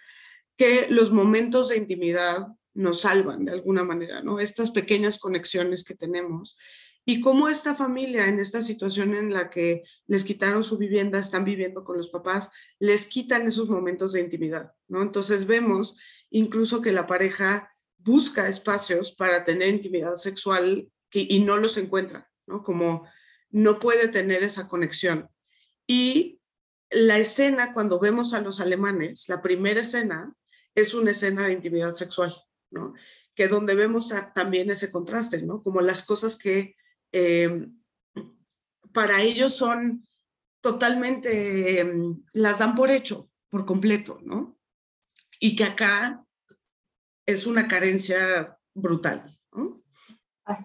[0.56, 4.39] que los momentos de intimidad nos salvan de alguna manera, ¿no?
[4.39, 6.56] Estas pequeñas conexiones que tenemos.
[7.04, 11.43] Y cómo esta familia, en esta situación en la que les quitaron su vivienda, están
[11.43, 15.02] viviendo con los papás, les quitan esos momentos de intimidad, ¿no?
[15.02, 15.97] Entonces vemos
[16.30, 17.71] incluso que la pareja
[18.04, 22.64] busca espacios para tener intimidad sexual y no los encuentra, ¿no?
[22.64, 23.08] Como
[23.50, 25.30] no puede tener esa conexión.
[25.86, 26.40] Y
[26.90, 30.34] la escena, cuando vemos a los alemanes, la primera escena
[30.76, 32.36] es una escena de intimidad sexual,
[32.70, 32.94] ¿no?
[33.36, 35.62] Que donde vemos también ese contraste, ¿no?
[35.62, 36.76] Como las cosas que
[37.12, 37.78] em,
[38.94, 40.08] para ellos son
[40.62, 44.58] totalmente, em, las dan por hecho, por completo, ¿no?
[45.40, 46.26] Y que acá
[47.26, 49.38] es una carencia brutal.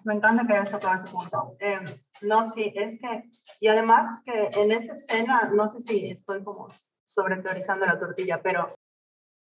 [0.05, 1.57] me encanta que hayas tocado ese punto.
[1.59, 1.85] Em,
[2.23, 3.29] no, sí, es que,
[3.61, 6.69] y además que en esa escena, no sé si estoy como
[7.05, 8.69] sobreteorizando la tortilla, pero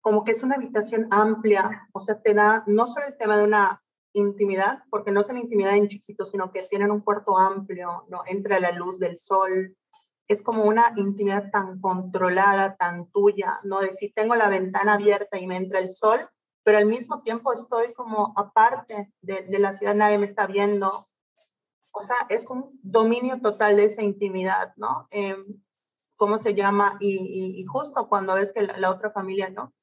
[0.01, 3.43] como que es una habitación amplia, o sea, te da no solo el tema de
[3.43, 3.81] una
[4.13, 8.23] intimidad, porque no es una intimidad en chiquito, sino que tienen un cuarto amplio, ¿no?
[8.25, 9.75] Entra la luz del sol,
[10.27, 13.79] es como una intimidad tan controlada, tan tuya, ¿no?
[13.79, 16.19] De si tengo la ventana abierta y me entra el sol,
[16.67, 20.91] pero al mismo tiempo estoy como aparte de, la ciudad, nadie me está viendo.
[21.93, 25.07] O sea, es un dominio total de esa intimidad, ¿no?
[25.11, 25.63] Em,
[26.17, 26.97] ¿Cómo se llama?
[26.99, 29.73] Y, justo cuando ves que la, otra familia, ¿no?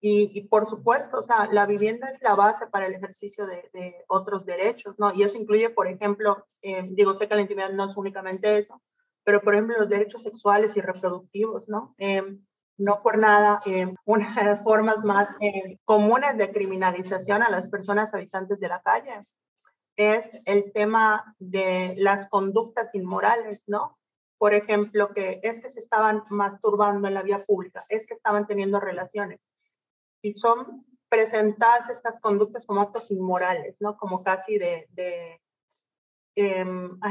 [0.00, 4.44] Y, por supuesto, o sea, la vivienda es la base para el ejercicio de, otros
[4.44, 5.14] derechos, ¿no?
[5.14, 8.82] Y eso incluye, por ejemplo, em, digo, sé que la intimidad no es únicamente eso,
[9.22, 11.94] pero por ejemplo los derechos sexuales y reproductivos, ¿no?
[11.96, 12.44] Em,
[12.76, 17.68] no por nada, eh, una de las formas más eh, comunes de criminalización a las
[17.68, 19.24] personas habitantes de la calle
[19.96, 23.96] es el tema de las conductas inmorales, ¿no?
[24.38, 28.46] Por ejemplo, que es que se estaban masturbando en la vía pública, es que estaban
[28.48, 29.40] teniendo relaciones.
[30.20, 33.96] Y son presentadas estas conductas como actos inmorales, ¿no?
[33.96, 34.88] Como casi de,
[36.34, 36.64] eh,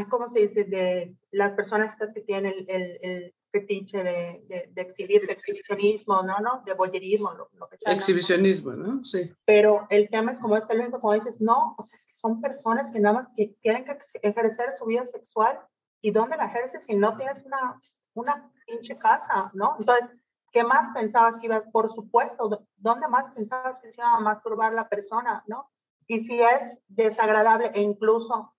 [0.10, 0.66] ¿cómo se dice?
[0.66, 6.40] De las personas que tienen el fetiche de, de, de exhibir, de exhibicionismo, ¿no?
[6.40, 6.64] ¿no?
[6.66, 7.94] De boyerismo, lo, lo que sea.
[7.94, 9.04] Exhibicionismo, ¿no?
[9.04, 9.32] Sí.
[9.46, 12.92] Pero el tema es como este como dices, no, o sea, es que son personas
[12.92, 15.60] que nada más que quieren que ejercer su vida sexual
[16.02, 17.80] y ¿dónde la ejerces si no tienes una,
[18.16, 19.76] una pinche casa, ¿no?
[19.80, 20.10] Entonces,
[20.52, 21.62] ¿qué más pensabas que iba?
[21.72, 25.70] Por supuesto, ¿dónde más pensabas que se iba a masturbar la persona, ¿no?
[26.08, 28.54] Y si es desagradable e incluso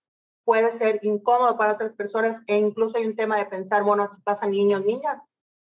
[0.45, 4.21] puede ser incómodo para otras personas e incluso hay un tema de pensar, bueno, si
[4.21, 5.17] pasan niños, niñas.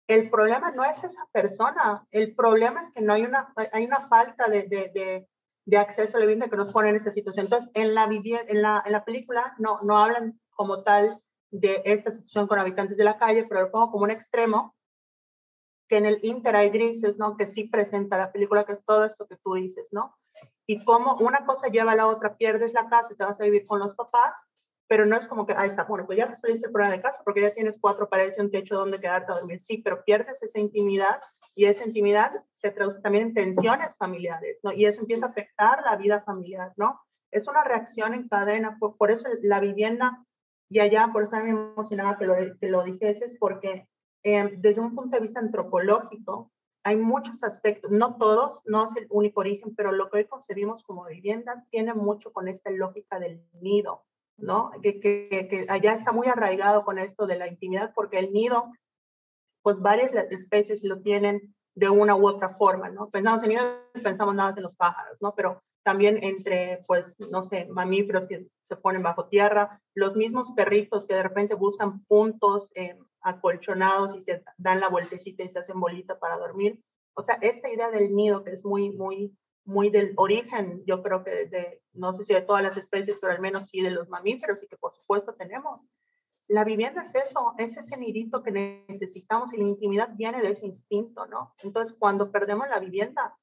[0.07, 4.01] El problema no es esa persona, el problema es que no hay una, hay una
[4.01, 5.27] falta de, de,
[5.67, 7.45] de, acceso a la vivienda que nos pone en esa situación.
[7.45, 11.11] Entonces, en la, en la, en la película no, no hablan como tal
[11.51, 14.75] de esta situación con habitantes de la calle, pero lo pongo como un extremo,
[15.89, 17.37] que en el Inter hay grises, ¿no?
[17.37, 20.17] Que sí presenta la película, que es todo esto que tú dices, ¿no?
[20.67, 23.45] Y cómo una cosa lleva a la otra, pierdes la casa y te vas a
[23.45, 24.47] vivir con los papás,
[24.89, 27.21] pero no es como que, ahí está, bueno, pues ya resolviste el problema de casa
[27.23, 29.61] porque ya tienes cuatro paredes y un techo donde quedarte a dormir.
[29.61, 31.21] Sí, pero pierdes esa intimidad
[31.55, 34.73] y esa intimidad se traduce también en tensiones familiares, ¿no?
[34.73, 37.01] Y eso empieza a afectar la vida familiar, ¿no?
[37.31, 40.25] Es una reacción en cadena, por, por eso la vivienda
[40.71, 43.89] Y allá, por eso también me emocionaba que lo, que lo dijeses, porque
[44.23, 46.51] eh, desde un punto de vista antropológico,
[46.85, 50.83] hay muchos aspectos, no todos, no es el único origen, pero lo que hoy concebimos
[50.83, 54.05] como vivienda tiene mucho con esta lógica del nido,
[54.39, 54.71] ¿no?
[54.83, 58.73] Que, que, allá está muy arraigado con esto de la intimidad, porque el nido,
[59.63, 63.09] pues varias especies lo tienen de una u otra forma, ¿no?
[63.09, 63.73] Pensamos en nidos,
[64.03, 65.35] pensamos nada más en los pájaros, ¿no?
[65.35, 71.07] Pero también entre, pues, no sé, mamíferos que se ponen bajo tierra, los mismos perritos
[71.07, 75.81] que de repente buscan puntos eh, acolchonados y se dan la vueltecita y se hacen
[75.81, 76.81] bolita para dormir.
[77.15, 79.37] O sea, esta idea del nido que es muy, muy,
[79.69, 83.35] muy del origen, yo creo que de, no sé si de todas las especies, pero
[83.35, 85.83] al menos sí de los mamíferos y que por supuesto tenemos.
[86.47, 90.65] La vivienda es eso, es ese nidito que necesitamos y la intimidad viene de ese
[90.65, 91.55] instinto, ¿no?
[91.63, 93.37] Entonces, cuando perdemos la vivienda,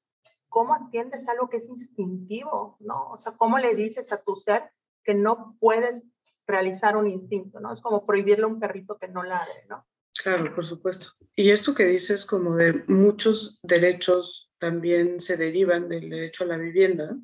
[0.48, 3.08] ¿cómo atiendes algo que es instintivo, ¿no?
[3.10, 4.72] O sea, ¿cómo le dices a tu ser
[5.04, 6.02] que no puedes
[6.44, 7.72] realizar un instinto, ¿no?
[7.72, 9.86] Es como prohibirle a un perrito que no ladre, ¿no?
[10.22, 11.10] Claro, por supuesto.
[11.34, 16.56] Y esto que dices como de muchos derechos también se derivan del derecho a la
[16.56, 17.16] vivienda,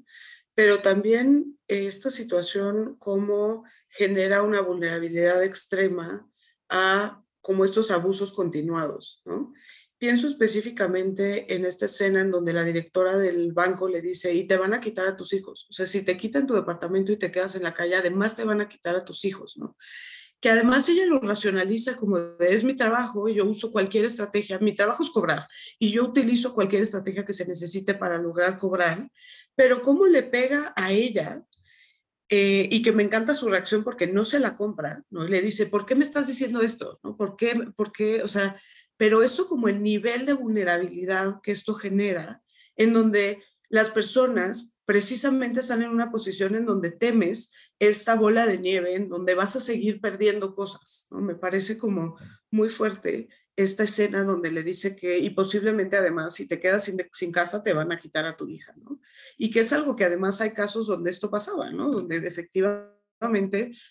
[0.54, 6.28] pero también esta situación como genera una vulnerabilidad extrema
[6.68, 9.52] a como estos abusos continuados, ¿no?
[9.98, 14.56] Pienso específicamente en esta escena en donde la directora del banco le dice, y te
[14.56, 15.68] van a quitar a tus hijos.
[15.70, 18.42] O sea, si te quitan tu departamento y te quedas en la calle, además te
[18.44, 19.76] van a quitar a tus hijos, ¿no?
[20.42, 25.02] Que además ella lo racionaliza como es mi trabajo, yo uso cualquier estrategia, mi trabajo
[25.02, 25.46] es cobrar,
[25.78, 29.08] y yo utilizo cualquier estrategia que se necesite para lograr cobrar,
[29.54, 31.42] pero cómo le pega a ella
[32.28, 35.26] eh, y que me encanta su reacción porque no se la compra, ¿no?
[35.26, 36.98] Y le dice, ¿por qué me estás diciendo esto?
[37.02, 37.16] ¿No?
[37.16, 37.54] ¿Por qué?
[37.76, 38.22] ¿Por qué?
[38.22, 38.60] O sea,
[38.96, 42.42] pero eso como el nivel de vulnerabilidad que esto genera,
[42.74, 48.58] en donde las personas precisamente están en una posición en donde temes esta bola de
[48.58, 51.06] nieve, en donde vas a seguir perdiendo cosas.
[51.10, 51.22] ¿no?
[51.22, 52.18] Me parece como
[52.50, 57.32] muy fuerte esta escena donde le dice que, y posiblemente además, si te quedas sin,
[57.32, 59.00] casa, te van a quitar a tu hija, ¿no?
[59.38, 61.90] Y que es algo que además hay casos donde esto pasaba, ¿no?
[61.90, 63.01] Donde efectivamente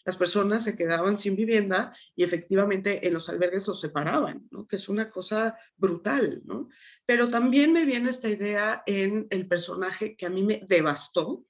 [0.05, 4.67] las personas se quedaban sin vivienda y efectivamente en los albergues los separaban, ¿no?
[4.67, 6.41] que es una cosa brutal.
[6.45, 6.69] ¿no?
[7.05, 11.45] Pero también me viene esta idea en el personaje que a mí me devastó,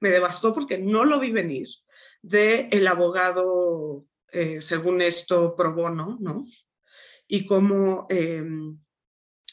[0.00, 1.68] me devastó porque no lo vi venir,
[2.22, 6.46] de el abogado, eh, según esto, pro bono, ¿no?
[7.26, 8.44] Y cómo, eh,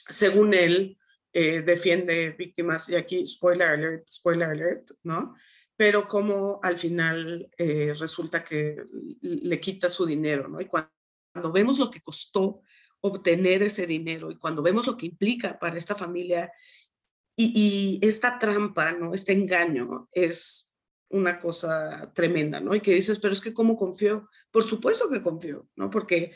[0.10, 0.98] según él,
[1.34, 5.36] eh, defiende víctimas, y aquí, spoiler alert, spoiler alert, ¿no?
[5.78, 8.84] Pero como al final eh, resulta que
[9.22, 10.60] le quita su dinero, ¿no?
[10.60, 10.92] Y cuando,
[11.54, 12.62] vemos lo que costó
[13.00, 16.52] obtener ese dinero y cuando vemos lo que implica para esta familia
[17.36, 19.14] y, esta trampa, ¿no?
[19.14, 20.72] Este engaño es
[21.10, 22.74] una cosa tremenda, ¿no?
[22.74, 24.28] Y que dices, pero es que ¿cómo confió?
[24.50, 25.92] Por supuesto que confió, ¿no?
[25.92, 26.36] Porque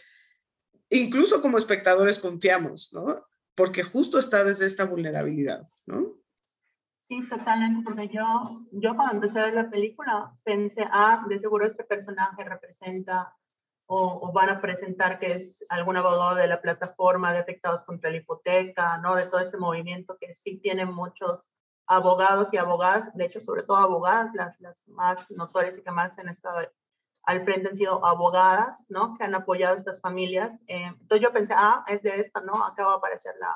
[0.92, 3.26] incluso como espectadores confiamos, ¿no?
[3.56, 6.21] Porque justo está desde esta vulnerabilidad, ¿no?
[7.12, 8.24] Sí, totalmente, porque yo,
[8.72, 13.36] yo cuando empecé a ver la película pensé, ah, de seguro este personaje representa
[13.86, 18.16] o, van a presentar que es algún abogado de la plataforma de afectados contra la
[18.16, 19.16] hipoteca, ¿no?
[19.16, 21.42] De todo este movimiento que sí tiene muchos
[21.86, 26.18] abogados y abogadas, de hecho, sobre todo abogadas, las, las más notorias y que más
[26.18, 26.60] han estado
[27.24, 29.18] al frente han sido abogadas, ¿no?
[29.18, 30.62] Que han apoyado a estas familias.
[30.68, 32.54] Eh, entonces yo pensé, ah, es de esta, ¿no?
[32.54, 33.54] Acá va a aparecer la,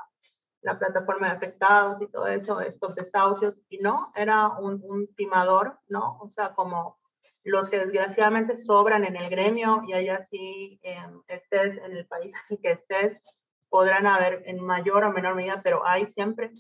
[0.66, 5.78] la plataforma de afectados y todo eso, estos desahucios, y no, era un, un, timador,
[5.88, 6.18] ¿no?
[6.20, 6.98] O sea, como
[7.44, 12.34] los que desgraciadamente sobran en el gremio y allá sí em, estés en el país
[12.50, 13.38] en que estés,
[13.70, 16.52] podrán haber en mayor o menor medida, pero hay siempre.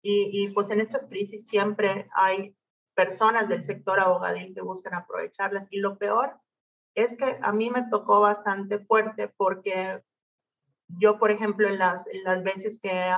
[0.00, 2.56] Y, y pues en estas crisis siempre hay
[2.94, 5.66] personas del sector abogadil que buscan aprovecharlas.
[5.70, 6.38] Y lo peor
[6.94, 10.02] es que a mí me tocó bastante fuerte porque
[10.98, 13.12] yo, por ejemplo, en las, las veces que he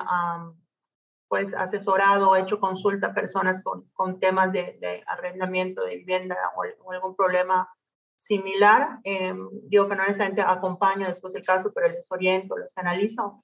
[1.28, 6.37] pues asesorado o hecho consulta a personas con, con temas de, de, arrendamiento de vivienda
[6.56, 7.74] o, algún problema
[8.16, 13.42] similar, eh, digo que no necesariamente acompaño después el caso, pero les oriento, los analizo.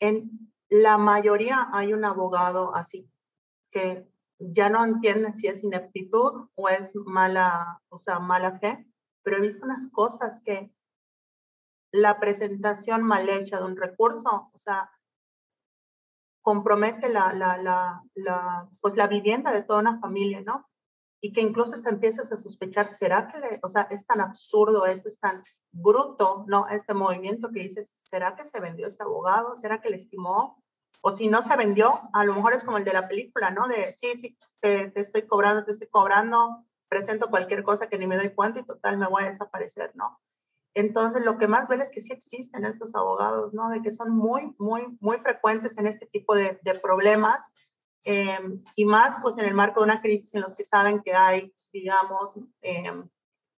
[0.00, 3.10] En la mayoría hay un abogado así,
[3.70, 8.86] que ya no entiende si es ineptitud o es mala, o sea, mala fe,
[9.22, 10.72] pero he visto unas cosas que
[11.92, 14.90] la presentación mal hecha de un recurso, o sea,
[16.42, 20.66] compromete la, la, la, pues la vivienda de toda una familia, ¿no?
[21.20, 24.86] Y que incluso hasta empiezas a sospechar, ¿será que, le, o sea, es tan absurdo
[24.86, 26.68] esto, es tan bruto, ¿no?
[26.68, 29.56] Este movimiento que dices, ¿será que se vendió este abogado?
[29.56, 30.62] ¿Será que le estimó?
[31.00, 33.66] O si no se vendió, a lo mejor es como el de la película, ¿no?
[33.66, 38.06] De, sí, sí, te, te estoy cobrando, te estoy cobrando, presento cualquier cosa que ni
[38.06, 40.18] me doy cuenta y total me voy a desaparecer, ¿no?
[40.74, 43.70] Entonces, lo que más duele es que sí existen estos abogados, ¿no?
[43.70, 47.52] De que son muy, muy, muy frecuentes en este tipo de, problemas
[48.04, 48.38] eh,
[48.76, 51.52] y más, pues, en el marco de una crisis en los que saben que hay,
[51.72, 52.92] digamos, eh,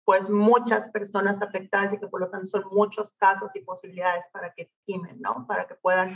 [0.04, 4.52] pues, muchas personas afectadas y que por lo tanto son muchos casos y posibilidades para
[4.54, 5.46] que timen, ¿no?
[5.46, 6.10] Para que puedan,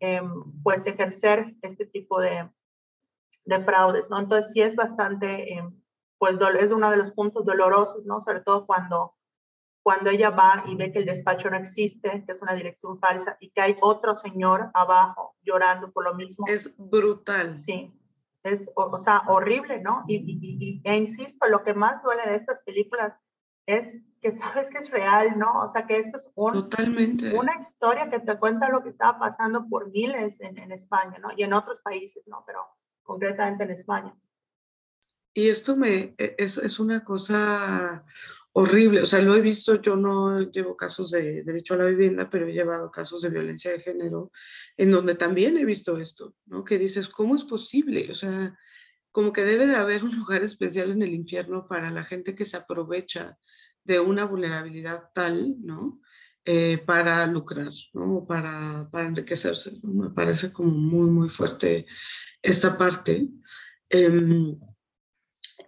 [0.00, 0.22] eh,
[0.62, 2.50] pues, ejercer este tipo de,
[3.44, 4.18] de fraudes, ¿no?
[4.18, 5.62] Entonces, sí es bastante,
[6.18, 8.20] pues, es uno de los puntos dolorosos, ¿no?
[8.20, 9.14] Sobre todo cuando
[9.82, 13.36] cuando ella va y ve que el despacho no existe, que es una dirección falsa
[13.40, 16.46] y que hay otro señor abajo llorando por lo mismo.
[16.48, 17.54] Es brutal.
[17.54, 17.92] Sí,
[18.44, 20.04] es, o, sea, horrible, ¿no?
[20.06, 23.14] Y, y, e insisto, lo que más duele de estas películas
[23.66, 25.62] es que sabes que es real, ¿no?
[25.62, 27.36] O sea, que esto es Totalmente.
[27.36, 31.30] una historia que te cuenta lo que estaba pasando por miles en, en España, ¿no?
[31.36, 32.44] Y en otros países, ¿no?
[32.46, 32.60] Pero
[33.02, 34.14] concretamente en España.
[35.34, 38.04] Y esto me, e, es, es una cosa
[38.52, 39.02] horrible.
[39.02, 42.46] O sea, lo he visto, yo no llevo casos de derecho a la vivienda, pero
[42.46, 44.30] he llevado casos de violencia de género,
[44.76, 46.64] en donde también he visto esto, ¿no?
[46.64, 48.08] Que dices, ¿cómo es posible?
[48.10, 48.56] O sea,
[49.10, 52.44] como que debe de haber un lugar especial en el infierno para la gente que
[52.44, 53.38] se aprovecha
[53.84, 56.00] de una vulnerabilidad tal, ¿no?
[56.44, 58.26] Eh, para lucrar, ¿no?
[58.26, 59.78] Para, para enriquecerse.
[59.82, 61.86] Me parece como muy, muy fuerte
[62.42, 63.28] esta parte.
[63.88, 64.58] Em,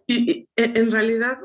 [0.06, 1.38] y, en realidad,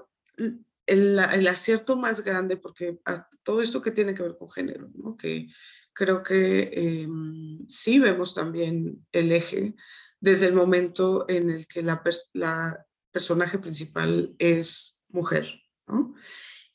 [0.89, 2.99] el, acierto más grande, porque
[3.43, 5.15] todo esto que tiene que ver con género, ¿no?
[5.15, 5.47] que
[5.93, 9.75] creo que em, sí vemos también el eje
[10.19, 12.01] desde el momento en el que la,
[12.33, 15.61] la personaje principal es mujer.
[15.87, 16.15] ¿no?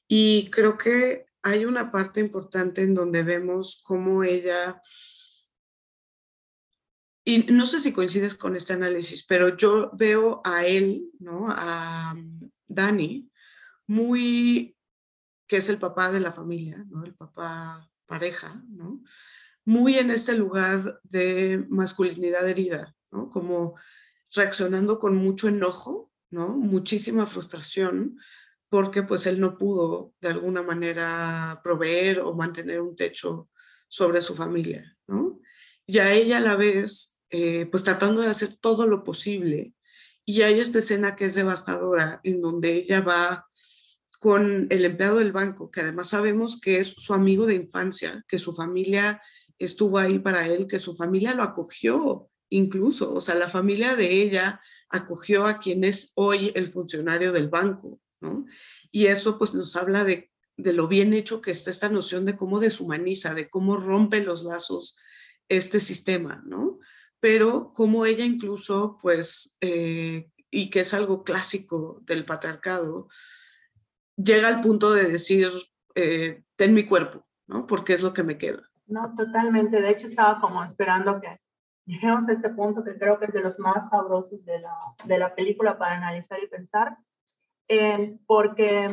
[0.07, 4.81] Y creo que hay una parte importante en donde vemos cómo ella,
[7.27, 11.47] y no sé si coincides con este análisis, pero yo veo a él, ¿no?
[11.49, 12.15] A
[12.67, 13.31] Dani,
[13.87, 14.76] muy,
[15.47, 17.05] que es el papá de la familia, ¿no?
[17.05, 19.03] El papá pareja, ¿no?
[19.64, 22.95] Muy en este lugar de masculinidad herida.
[23.09, 23.76] Como
[24.35, 26.49] reaccionando con mucho enojo, ¿no?
[26.49, 28.18] Muchísima frustración
[28.68, 33.49] porque pues él no pudo de alguna manera proveer o mantener un techo
[33.87, 35.39] sobre su familia, ¿no?
[35.87, 39.74] Y a ella a la vez, eh, pues tratando de hacer todo lo posible.
[40.24, 43.47] Y hay esta escena que es devastadora, en donde ella va
[44.25, 48.39] con el empleado del banco, que además sabemos que es su amigo de infancia, que
[48.39, 49.20] su familia
[49.59, 54.22] estuvo ahí para él, que su familia lo acogió incluso, o sea, la familia de
[54.22, 58.47] ella acogió a quien es hoy el funcionario del banco, ¿no?
[58.91, 62.35] Y eso pues nos habla de, de lo bien hecho que está esta noción de
[62.35, 64.97] cómo deshumaniza, de cómo rompe los lazos
[65.51, 66.79] este sistema, ¿no?
[67.20, 73.09] Pero como ella incluso, pues, eh, y que es algo clásico del patriarcado,
[74.17, 75.51] llega al punto de decir,
[75.95, 77.67] eh, ten mi cuerpo, ¿no?
[77.67, 78.62] Porque es lo que me queda.
[78.87, 79.81] No, totalmente.
[79.81, 81.41] De hecho, estaba como esperando que
[81.87, 85.19] lleguemos a este punto que creo que es de los más sabrosos de la, de
[85.19, 86.97] la película para analizar y pensar,
[87.69, 88.89] eh, porque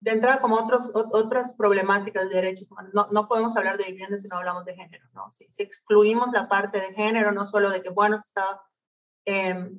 [0.00, 4.16] de entrada como otros, otras problemáticas de derechos humanos, no, no podemos hablar de vivienda
[4.16, 5.30] si no hablamos de género, ¿no?
[5.32, 8.62] Si, si excluimos la parte de género, no solo de que, bueno, está
[9.26, 9.70] eh,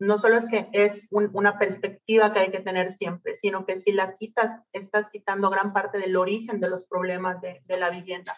[0.00, 3.92] no solo es que es una perspectiva que hay que tener siempre, sino que si
[3.92, 8.34] la quitas, estás quitando gran parte del origen de los problemas de, la vivienda.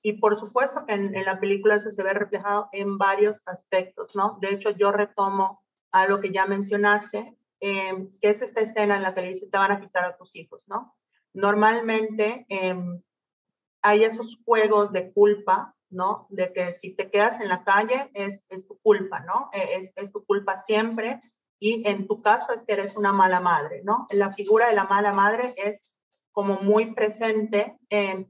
[0.00, 4.38] Y por supuesto que en, la película eso se ve reflejado en varios aspectos, ¿no?
[4.40, 9.02] De hecho, yo retomo a lo que ya mencionaste, em, que es esta escena en
[9.02, 10.96] la que le dice, te van a quitar a tus hijos, ¿no?
[11.34, 13.02] Normalmente em,
[13.82, 16.26] hay esos juegos de culpa ¿no?
[16.30, 19.50] De que si te quedas en la calle es, es tu culpa, ¿no?
[19.52, 21.20] E, es, es, tu culpa siempre
[21.60, 24.06] y en tu caso es que eres una mala madre, ¿no?
[24.12, 25.94] La figura de la mala madre es
[26.32, 27.78] como muy presente,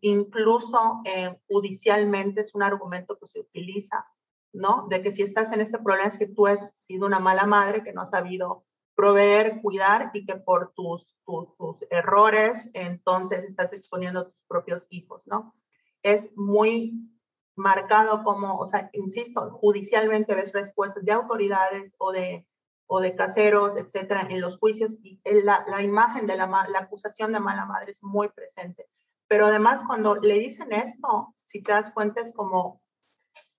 [0.00, 1.02] incluso
[1.48, 4.06] judicialmente es un argumento que se utiliza,
[4.52, 4.86] ¿no?
[4.90, 7.84] De que si estás en este problema es que tú has sido una mala madre
[7.84, 8.64] que no has sabido
[8.96, 14.86] proveer, cuidar y que por tus, tus, tus errores entonces estás exponiendo a tus propios
[14.90, 15.54] hijos, ¿no?
[16.02, 17.11] Es muy
[17.56, 22.46] marcado como, o sea, insisto, judicialmente ves respuestas de autoridades o de,
[22.86, 27.32] o de caseros, etcétera, en los juicios y la, la imagen de la, la acusación
[27.32, 28.88] de mala madre es muy presente.
[29.28, 32.82] Pero además, cuando le dicen esto, si te das cuenta, es como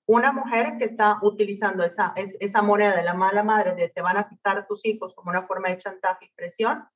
[0.05, 4.17] una mujer que está utilizando esa, esa moneda de la mala madre de te van
[4.17, 6.87] a quitar a tus hijos como una forma de chantaje y presión.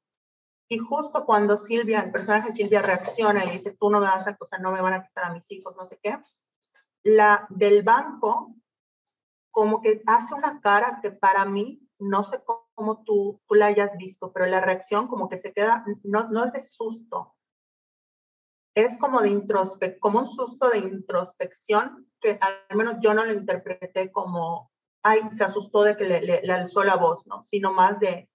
[0.70, 4.32] Y justo cuando Silvia, el personaje Silvia reacciona y dice, tú no me vas a
[4.32, 6.18] acusar, no me van a quitar a mis hijos, no sé qué,
[7.08, 8.54] la del banco
[9.52, 12.44] como que hace una cara que para mí no sé
[12.76, 16.46] cómo tú, tú la hayas visto, pero la reacción como que se queda, no, no
[16.46, 17.36] es de susto,
[18.76, 23.34] es como de introspección, como un susto de introspección que al menos yo no lo
[23.34, 27.44] interpreté como, ay, se asustó de que le, alzó la voz, ¿no?
[27.48, 28.30] Sino más de,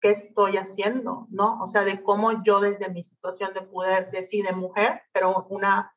[0.00, 1.26] ¿qué estoy haciendo?
[1.30, 1.60] ¿No?
[1.60, 5.93] O sea, de cómo yo desde mi situación de poder, decide mujer, pero una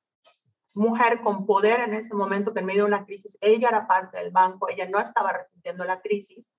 [0.77, 4.17] mujer con poder en ese momento que en medio de una crisis, ella era parte
[4.17, 6.51] del banco, ella no estaba resintiendo la crisis,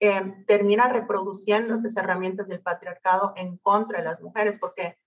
[0.00, 4.98] eh, termina reproduciendo esas herramientas del patriarcado en contra de las mujeres, porque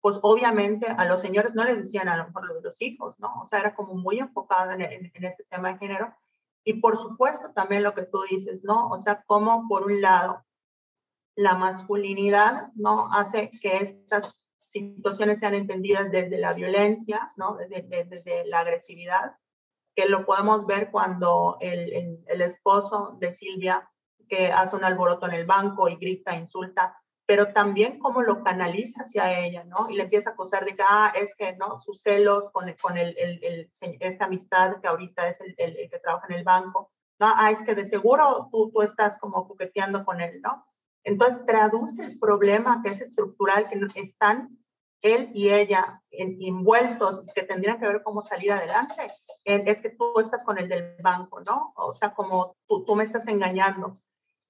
[0.00, 3.18] pues obviamente a los señores no les decían a lo mejor lo de los hijos,
[3.18, 3.42] ¿no?
[3.42, 6.14] O sea, era como muy enfocado en, en, ese tema de género.
[6.64, 8.88] Y por supuesto también lo que tú dices, ¿no?
[8.88, 10.44] O sea, como por un lado
[11.34, 13.12] la masculinidad, ¿no?
[13.12, 17.56] Hace que estas situaciones sean entendidas desde la violencia, ¿no?
[17.56, 19.36] Desde, desde, la agresividad,
[19.94, 23.90] que lo podemos ver cuando el, el, el esposo de Silvia,
[24.28, 26.96] que hace un alboroto en el banco y grita, insulta,
[27.28, 29.90] pero también cómo lo canaliza hacia ella, ¿no?
[29.90, 31.78] Y le empieza a acusar de que, ah, es que, ¿no?
[31.78, 36.36] Sus celos con, con el, el, esta amistad que ahorita es el, que trabaja en
[36.36, 37.26] el banco, ¿no?
[37.36, 40.66] Ah, es que de seguro tú, tú estás como coqueteando con él, ¿no?
[41.04, 44.58] Entonces traduce el problema que es estructural, que están
[45.00, 49.06] él y ella envueltos, que tendrían que ver cómo salir adelante,
[49.44, 51.72] es que tú estás con el del banco, ¿no?
[51.76, 54.00] O sea, como tú, tú me estás engañando.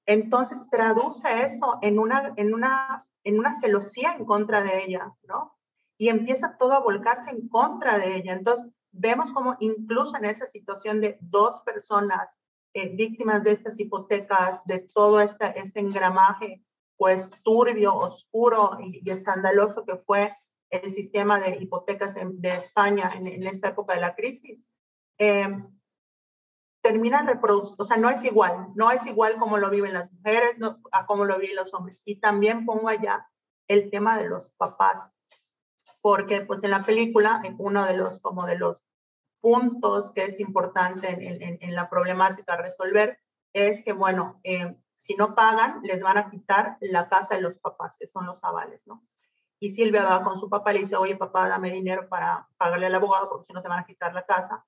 [0.07, 5.55] Entonces traduce eso en una, en una, en una celosía en contra de ella, ¿no?
[5.99, 8.33] Y empieza todo a volcarse en contra de ella.
[8.33, 12.39] Entonces vemos como incluso en esa situación de dos personas
[12.79, 16.63] eh, víctimas de estas hipotecas, de todo este, engramaje,
[16.97, 20.31] pues turbio, oscuro y, escandaloso que fue
[20.71, 24.65] el sistema de hipotecas de España en, esta época de la crisis,
[25.19, 25.49] eh,
[26.83, 30.57] terminan reproduciendo, o sea, no es igual, no es igual como lo viven las mujeres
[30.93, 32.01] a como lo viven los hombres.
[32.05, 33.29] Y también pongo allá
[33.67, 35.11] el tema de los papás,
[36.01, 38.83] porque pues en la película, en uno de los, como de los
[39.41, 41.09] puntos que es importante
[41.61, 43.19] en, la problemática resolver,
[43.53, 47.55] es que, bueno, eh, si no pagan, les van a quitar la casa de los
[47.55, 49.05] papás, que son los avales, ¿no?
[49.61, 52.87] Y Silvia va con su papá y le dice, oye, papá, dame dinero para pagarle
[52.87, 54.65] al abogado porque si no se van a quitar la casa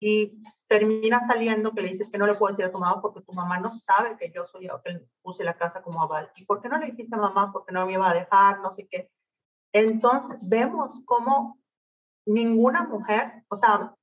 [0.00, 3.20] y termina saliendo que le dices que no le puedo decir a tu mamá porque
[3.20, 6.30] tu mamá no sabe que yo soy que puse la casa como aval.
[6.36, 7.52] ¿Y por qué no le dijiste a mamá?
[7.52, 9.10] Porque no me iba a dejar, no sé qué.
[9.72, 11.58] Entonces vemos cómo
[12.28, 13.94] ninguna mujer, o sea,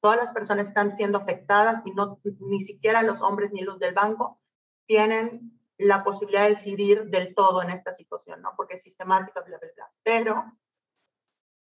[0.00, 3.94] todas las personas están siendo afectadas y no ni siquiera los hombres ni los del
[3.94, 4.38] banco
[4.86, 8.52] tienen la posibilidad de decidir del todo en esta situación, ¿no?
[8.56, 9.90] Porque es sistemática, bla, bla, bla.
[10.02, 10.44] Pero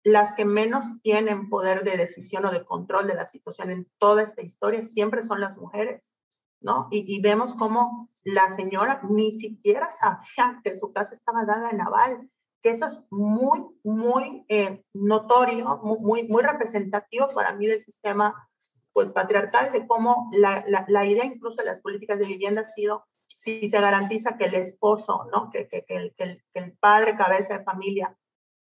[0.03, 4.23] las que menos tienen poder de decisión o de control de la situación en toda
[4.23, 6.13] esta historia siempre son las mujeres,
[6.61, 6.87] ¿no?
[6.91, 12.29] Y, vemos cómo la señora ni siquiera sabía que su casa estaba dada en aval,
[12.61, 18.47] que eso es muy, muy eh, notorio, muy, muy representativo para mí del sistema
[18.93, 23.05] pues patriarcal, de cómo la, la, idea incluso de las políticas de vivienda ha sido
[23.27, 25.51] si se garantiza que el esposo, ¿no?
[25.51, 28.17] que, que, que, el, que el padre cabeza de familia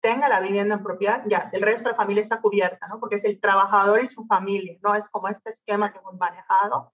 [0.06, 3.00] tenga la vivienda en propiedad, ya, el resto de la familia está cubierta, ¿no?
[3.00, 4.94] Porque es el trabajador y su familia, ¿no?
[4.94, 6.92] Es como este esquema que hemos manejado.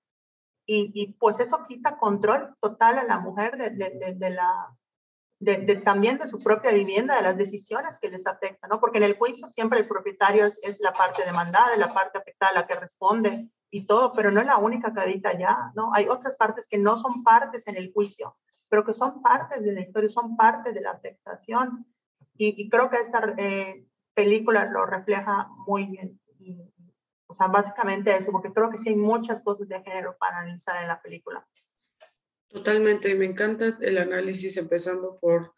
[0.65, 4.75] Y, y pues eso quita control total a la mujer de, de, de, la,
[5.43, 8.79] de, también de su propia vivienda, de las decisiones que les afectan, ¿no?
[8.79, 12.53] Porque en el juicio siempre el propietario es, es la parte demandada, la parte afectada,
[12.53, 15.93] la que responde y todo, pero no es la única que habita ya, ¿no?
[15.95, 18.37] Hay otras partes que no son partes en el juicio,
[18.69, 21.87] pero que son partes de la historia, son parte de la afectación.
[22.37, 26.21] Y, creo que esta eh, película lo refleja muy bien.
[27.27, 30.81] o sea, básicamente eso, porque creo que sí hay muchas cosas de género para analizar
[30.83, 31.47] en la película.
[32.53, 35.53] Totalmente, y me encanta el análisis empezando por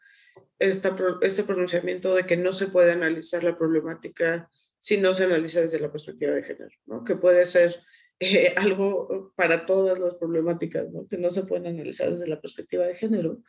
[0.59, 5.63] esta, este pronunciamiento de que no se puede analizar la problemática si no se analiza
[5.63, 7.05] desde la perspectiva de género, ¿no?
[7.05, 7.75] que puede ser
[8.21, 11.09] eh, algo para todas las problemáticas, ¿no?
[11.09, 13.43] que no se pueden analizar desde la perspectiva de género.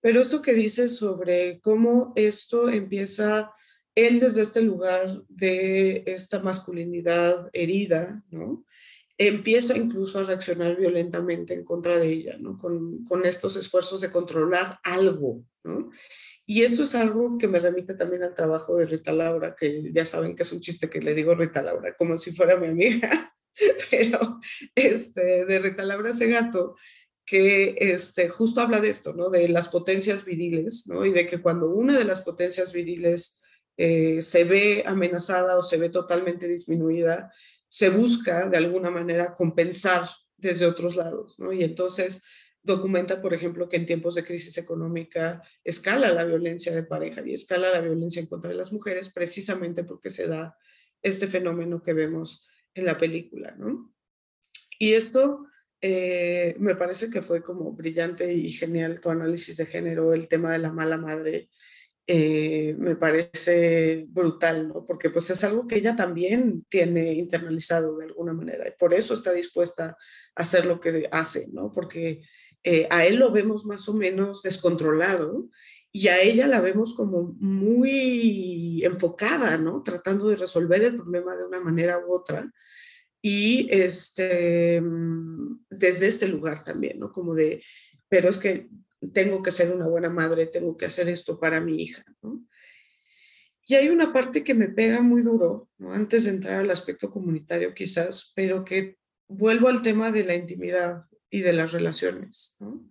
[0.00, 3.50] Pero esto que dices sobre cómo esto empieza
[3.94, 8.64] él desde este lugar de esta masculinidad herida, ¿no?
[9.28, 12.56] Empieza incluso a reaccionar violentamente en contra de ella, ¿no?
[12.56, 15.90] Con, estos esfuerzos de controlar algo, ¿no?
[16.44, 20.04] Y esto es algo que me remite también al trabajo de Rita Laura, que ya
[20.04, 23.32] saben que es un chiste que le digo Rita Laura, como si fuera mi amiga,
[23.90, 24.40] pero
[24.74, 26.74] este, de Rita Laura Segato,
[27.24, 29.30] que este, justo habla de esto, ¿no?
[29.30, 31.06] De las potencias viriles, ¿no?
[31.06, 33.40] Y de que cuando una de las potencias viriles
[33.76, 37.32] eh, se ve amenazada o se ve totalmente disminuida,
[37.72, 40.06] se busca de alguna manera compensar
[40.36, 41.54] desde otros lados, ¿no?
[41.54, 42.22] Y entonces
[42.62, 47.32] documenta, por ejemplo, que en tiempos de crisis económica escala la violencia de pareja y
[47.32, 50.54] escala la violencia en contra de las mujeres precisamente porque se da
[51.00, 53.90] este fenómeno que vemos en la película, ¿no?
[54.78, 55.46] Y esto
[55.80, 60.52] eh, me parece que fue como brillante y genial tu análisis de género, el tema
[60.52, 61.48] de la mala madre,
[62.06, 64.84] eh, me parece brutal, ¿no?
[64.84, 69.14] Porque pues es algo que ella también tiene internalizado de alguna manera y por eso
[69.14, 69.96] está dispuesta
[70.34, 71.70] a hacer lo que hace, ¿no?
[71.72, 72.22] Porque
[72.64, 75.48] eh, a él lo vemos más o menos descontrolado
[75.92, 79.82] y a ella la vemos como muy enfocada, ¿no?
[79.82, 82.50] Tratando de resolver el problema de una manera u otra
[83.20, 87.12] y este, mm, desde este lugar también, ¿no?
[87.12, 87.62] Como de,
[88.08, 88.68] pero es que
[89.10, 92.44] tengo que ser una buena madre, tengo que hacer esto para mi hija, ¿no?
[93.66, 95.92] Y hay una parte que me pega muy duro, ¿no?
[95.92, 98.98] antes de entrar al aspecto comunitario quizás, pero que
[99.28, 102.56] vuelvo al tema de la intimidad y de las relaciones.
[102.58, 102.84] ¿no?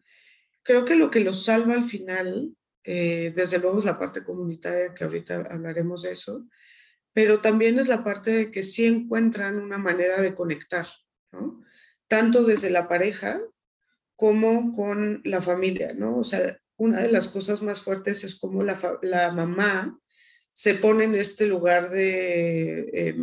[0.64, 2.56] Creo que lo que los salva al final,
[2.86, 6.48] eh, desde luego es la parte comunitaria, que ahorita hablaremos de eso,
[7.14, 10.88] pero también es la parte de que sí encuentran una manera de conectar,
[11.34, 11.62] ¿no?
[12.08, 13.42] tanto desde la pareja
[14.22, 16.20] como con la familia, ¿no?
[16.20, 20.00] O sea, una de las cosas más fuertes es como la, la mamá
[20.54, 23.16] se pone en este lugar de, eh,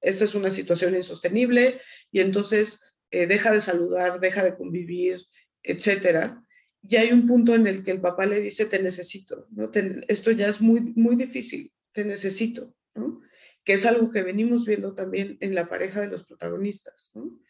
[0.00, 1.80] esa es una situación insostenible
[2.12, 5.22] y entonces eh, deja de saludar, deja de convivir,
[5.60, 6.40] etcétera.
[6.82, 9.72] Y hay un punto en el que el papá le dice, te necesito, ¿no?
[10.06, 13.22] esto ya es muy, muy difícil, te necesito, ¿no?
[13.64, 17.40] Que es algo que venimos viendo también en la pareja de los protagonistas, ¿no?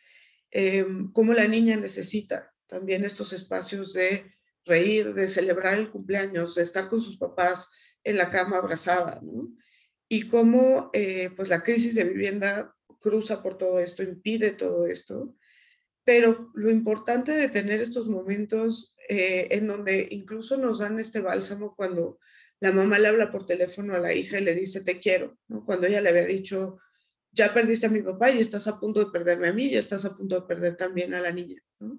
[0.50, 4.34] Eh, cómo la niña necesita también estos espacios de
[4.64, 7.70] reír, de celebrar el cumpleaños, de estar con sus papás
[8.02, 9.52] en la cama abrazada, ¿no?
[10.08, 15.34] Y cómo eh, pues la crisis de vivienda cruza por todo esto, impide todo esto,
[16.04, 21.74] pero lo importante de tener estos momentos eh, en donde incluso nos dan este bálsamo
[21.74, 22.18] cuando
[22.60, 25.64] la mamá le habla por teléfono a la hija y le dice te quiero, ¿no?
[25.64, 26.78] cuando ella le había dicho
[27.32, 30.04] ya perdiste a mi papá y estás a punto de perderme a mí y estás
[30.04, 31.60] a punto de perder también a la niña.
[31.80, 31.98] ¿no?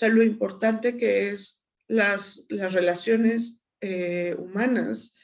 [0.00, 5.14] Sea, lo importante que es las, las relaciones eh, humanas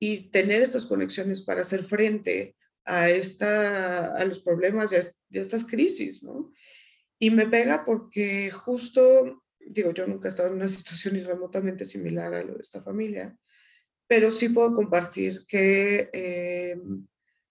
[0.00, 5.08] y tener estas conexiones para hacer frente a, esta, a los problemas de,
[5.38, 6.52] estas crisis, ¿no?
[7.20, 12.34] Y me pega porque justo, digo, yo nunca he estado en una situación remotamente similar
[12.34, 13.38] a lo de esta familia,
[14.08, 16.82] pero sí puedo compartir que eh,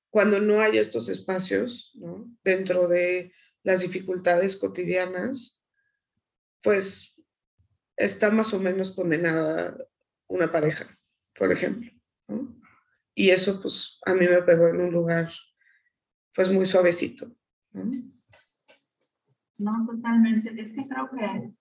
[0.10, 2.30] cuando no hay estos espacios ¿no?
[2.44, 3.32] dentro de
[3.64, 5.63] las dificultades cotidianas,
[6.64, 7.22] pues
[7.98, 9.78] está más o menos condenada
[10.28, 10.98] una pareja,
[11.36, 11.92] por ejemplo.
[13.14, 15.32] Y eso pues a mí me pegó en un lugar
[16.34, 17.32] pues muy suavecito.
[19.60, 19.86] ¿no?
[19.86, 20.54] totalmente.
[20.60, 21.54] Es que creo que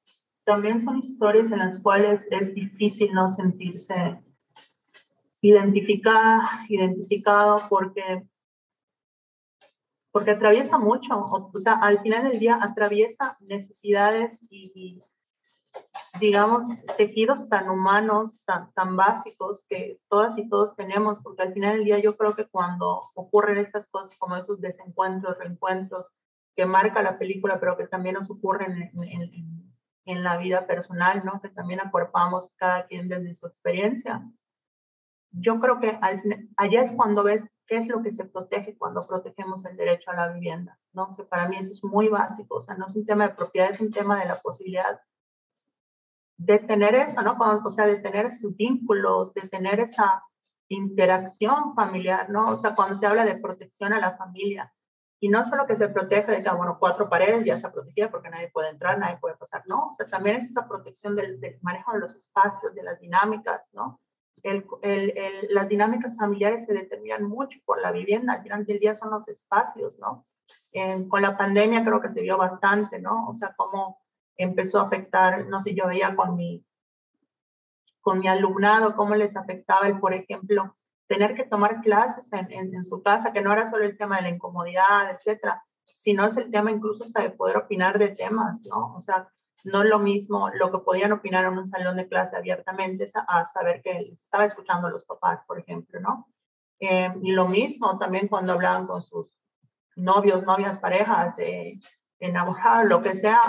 [0.45, 4.23] también son historias en las cuales es difícil no sentirse
[5.41, 8.27] identificada, identificado porque
[10.13, 15.03] porque atraviesa mucho, o, sea, al final del día atraviesa necesidades y,
[16.21, 21.77] digamos, tejidos tan humanos, tan, tan básicos que todas y todos tenemos, porque al final
[21.77, 26.13] del día yo creo que cuando ocurren estas cosas como esos desencuentros, reencuentros,
[26.55, 29.73] que marca la película, pero que también nos ocurren en,
[30.05, 31.41] en, la vida personal, ¿no?
[31.41, 34.31] Que también acuerpamos cada quien desde su experiencia.
[35.31, 36.21] Yo creo que al,
[36.59, 40.15] allá es cuando ves qué es lo que se protege cuando protegemos el derecho a
[40.15, 41.17] la vivienda, ¿no?
[41.17, 43.71] Que para mí eso es muy básico, o sea, no es un tema de propiedad,
[43.71, 45.01] es un tema de la posibilidad
[46.37, 47.35] de tener eso, ¿no?
[47.65, 50.23] o sea, de tener esos vínculos, de tener esa
[50.69, 52.45] interacción familiar, ¿no?
[52.45, 54.71] O sea, cuando se habla de protección a la familia,
[55.19, 58.11] y no solo que se protege de que, ah, bueno, cuatro paredes ya está protegida
[58.11, 61.41] porque nadie puede entrar, nadie puede pasar, no, o sea, también es esa protección del,
[61.41, 64.02] del manejo de los espacios, de las dinámicas, ¿no?
[64.43, 68.95] El, el, las dinámicas familiares se determinan mucho por la vivienda, al final del día
[68.95, 70.27] son los espacios, ¿no?
[71.09, 73.29] con la pandemia creo que se vio bastante, ¿no?
[73.29, 74.03] O sea, cómo
[74.37, 76.65] empezó a afectar, no sé, yo veía con mi,
[78.01, 80.77] con mi alumnado, cómo les afectaba el, por ejemplo,
[81.07, 84.17] tener que tomar clases en, en, en, su casa, que no era solo el tema
[84.17, 88.63] de la incomodidad, etcétera, sino es el tema incluso hasta de poder opinar de temas,
[88.69, 88.95] ¿no?
[88.95, 89.29] O sea,
[89.67, 93.83] no lo mismo lo que podían opinar en un salón de clase abiertamente a, saber
[93.83, 96.29] que estaba escuchando a los papás, por ejemplo, ¿no?
[96.81, 99.29] Eh, y lo mismo también cuando hablaban con sus
[99.97, 101.79] novios, novias, parejas, eh,
[102.19, 103.41] enamorados, lo que sea,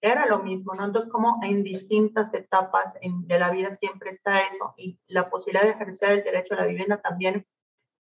[0.00, 0.84] era lo mismo, ¿no?
[0.84, 5.72] Entonces, como en distintas etapas de la vida siempre está eso y la posibilidad de
[5.72, 7.46] ejercer el derecho a la vivienda también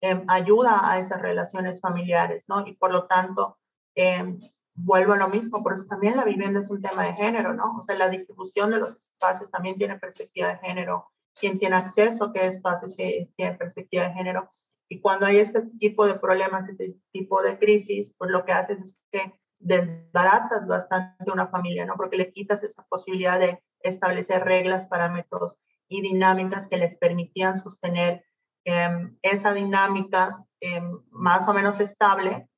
[0.02, 2.66] eh, ayuda a esas relaciones familiares, ¿no?
[2.66, 3.58] Y por lo tanto,
[3.96, 4.38] eh,
[4.84, 7.78] vuelvo a lo mismo, por eso también la vivienda es un tema de género, ¿no?
[7.78, 11.10] O sea, la distribución de los espacios también tiene perspectiva de género,
[11.40, 14.50] quién tiene acceso a qué espacios tiene perspectiva de género.
[14.88, 18.82] Y cuando hay este tipo de problemas, este tipo de crisis, pues lo que haces
[18.82, 21.96] es que desbaratas bastante una familia, ¿no?
[21.96, 28.24] Porque le quitas esa posibilidad de establecer reglas, parámetros y dinámicas que les permitían sostener
[28.64, 32.50] em, esa dinámica em, más o menos estable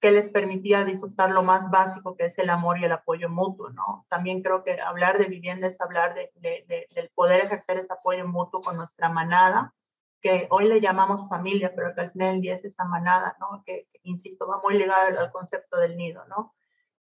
[0.00, 3.70] que les permitía disfrutar lo más básico que es el amor y el apoyo mutuo,
[3.70, 4.06] ¿no?
[4.08, 8.60] También creo que hablar de vivienda es hablar de, del poder ejercer ese apoyo mutuo
[8.60, 9.74] con nuestra manada,
[10.20, 13.62] que hoy le llamamos familia, pero que al final del día es esa manada, ¿no?
[13.64, 16.54] Que, insisto, va muy ligada al, concepto del nido, ¿no?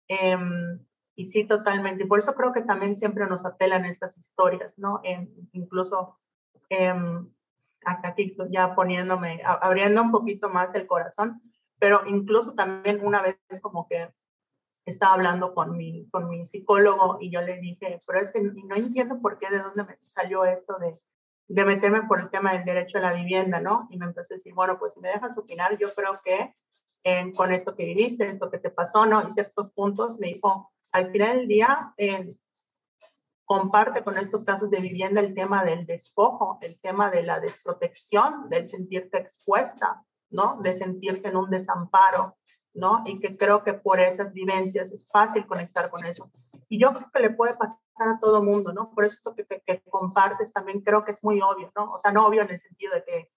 [0.08, 0.80] Em,
[1.16, 2.04] y sí, totalmente.
[2.04, 5.02] Y por eso creo que también siempre nos apelan estas historias, ¿no?
[5.54, 6.20] incluso
[6.70, 7.30] em,
[7.86, 8.16] acá
[8.50, 11.42] ya poniéndome, abriendo un poquito más el corazón,
[11.80, 14.14] pero incluso también una vez como que
[14.86, 18.76] estaba hablando con mi, con mi psicólogo y yo le dije, pero es que no
[18.76, 21.00] entiendo por qué, de dónde me salió esto de,
[21.48, 23.88] de meterme por el tema del derecho a la vivienda, ¿no?
[23.90, 26.56] Y me empezó a decir, bueno, pues si me dejas opinar, yo creo que
[27.36, 29.28] con esto que viviste, esto que te pasó, ¿no?
[29.28, 31.94] Y ciertos puntos, me dijo, al final del día,
[33.46, 38.50] comparte con estos casos de vivienda el tema del despojo, el tema de la desprotección,
[38.50, 40.04] del sentirte expuesta,
[40.36, 40.62] ¿no?
[40.62, 42.38] De sentirte en un desamparo,
[42.74, 43.02] ¿no?
[43.06, 46.30] Y que creo que por esas vivencias es fácil conectar con eso.
[46.68, 48.92] Y yo creo que le puede pasar a todo mundo, ¿no?
[48.92, 51.94] Por eso esto que, que, compartes también creo que es muy obvio, ¿no?
[51.94, 53.32] O sea, no obvio en el sentido de que,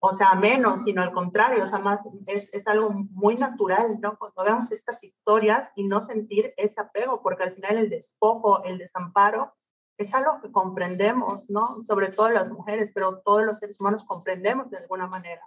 [0.00, 4.16] o sea, menos, sino al contrario, o sea, más es, es algo muy natural, ¿no?
[4.18, 8.78] Cuando vemos estas historias y no sentir ese apego, porque al final el despojo, el
[8.78, 9.54] desamparo,
[9.98, 11.66] es algo que comprendemos, ¿no?
[11.84, 15.42] Sobre todo las mujeres, pero todos los seres humanos comprendemos de alguna manera.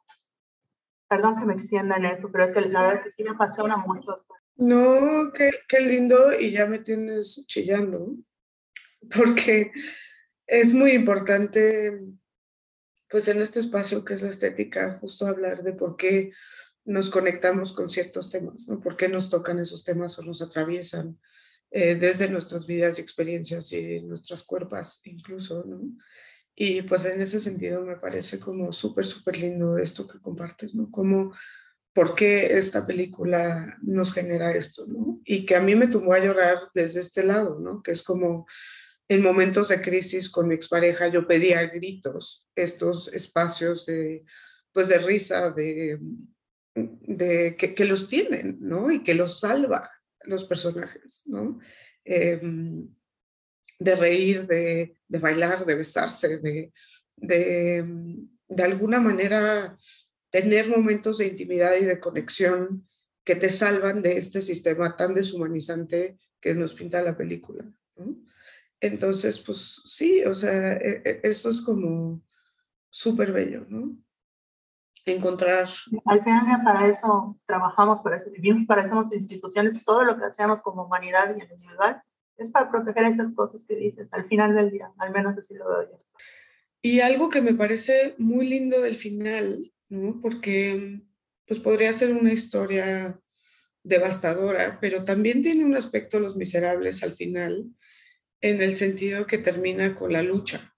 [1.12, 3.32] Perdón que me extienda en esto, pero es que la verdad es que sí me
[3.32, 4.16] apasiona mucho.
[4.56, 8.16] No, qué, qué lindo y ya me tienes chillando,
[9.14, 9.74] porque
[10.48, 12.00] es muy importante,
[13.10, 16.32] pues en este espacio que es la estética, justo hablar de por qué
[16.86, 18.80] nos conectamos con ciertos temas, ¿no?
[18.80, 21.20] ¿Por qué nos tocan esos temas o nos atraviesan?
[21.72, 25.82] Eh, desde nuestras vidas y experiencias y nuestras cuerpos incluso, ¿no?
[26.64, 30.92] Y pues en ese sentido me parece como súper, súper lindo esto que compartes, ¿no?
[30.92, 31.34] Como,
[31.92, 35.20] ¿por qué esta película nos genera esto, ¿no?
[35.26, 37.82] Y que a mí me tumbó a llorar desde este lado, ¿no?
[37.82, 38.46] Que es como
[39.08, 44.24] en momentos de crisis con mi expareja yo pedía gritos estos espacios de,
[44.72, 45.98] pues de risa, de,
[46.76, 48.92] de que, que los tienen, ¿no?
[48.92, 49.90] Y que los salva,
[50.26, 51.58] los personajes, ¿no?
[52.06, 52.88] Em,
[53.82, 56.72] de reír, de, de, bailar, de besarse, de,
[57.18, 57.86] de,
[58.48, 59.76] de, alguna manera
[60.30, 62.88] tener momentos de intimidad y de conexión
[63.24, 67.66] que te salvan de este sistema tan deshumanizante que nos pinta la película.
[68.80, 72.24] Entonces, pues sí, o sea, e, e, eso es como
[72.90, 73.98] súper bello, ¿no?
[75.06, 75.68] encontrar.
[76.06, 79.84] Al final, para eso trabajamos, para eso vivimos, para eso instituciones.
[79.84, 82.04] Todo lo que hacemos como humanidad y en individual
[82.42, 85.68] es para proteger esas cosas que dices al final del día, al menos así lo
[85.68, 86.04] veo yo.
[86.82, 89.72] Y algo que me parece muy lindo del final.
[90.22, 91.02] Porque
[91.46, 93.20] pues podría ser una historia
[93.84, 97.66] devastadora, pero también tiene un aspecto Los Miserables al final,
[98.40, 100.74] en el sentido que termina con la lucha.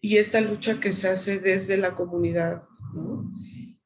[0.00, 2.64] Y esta lucha que se hace desde la comunidad,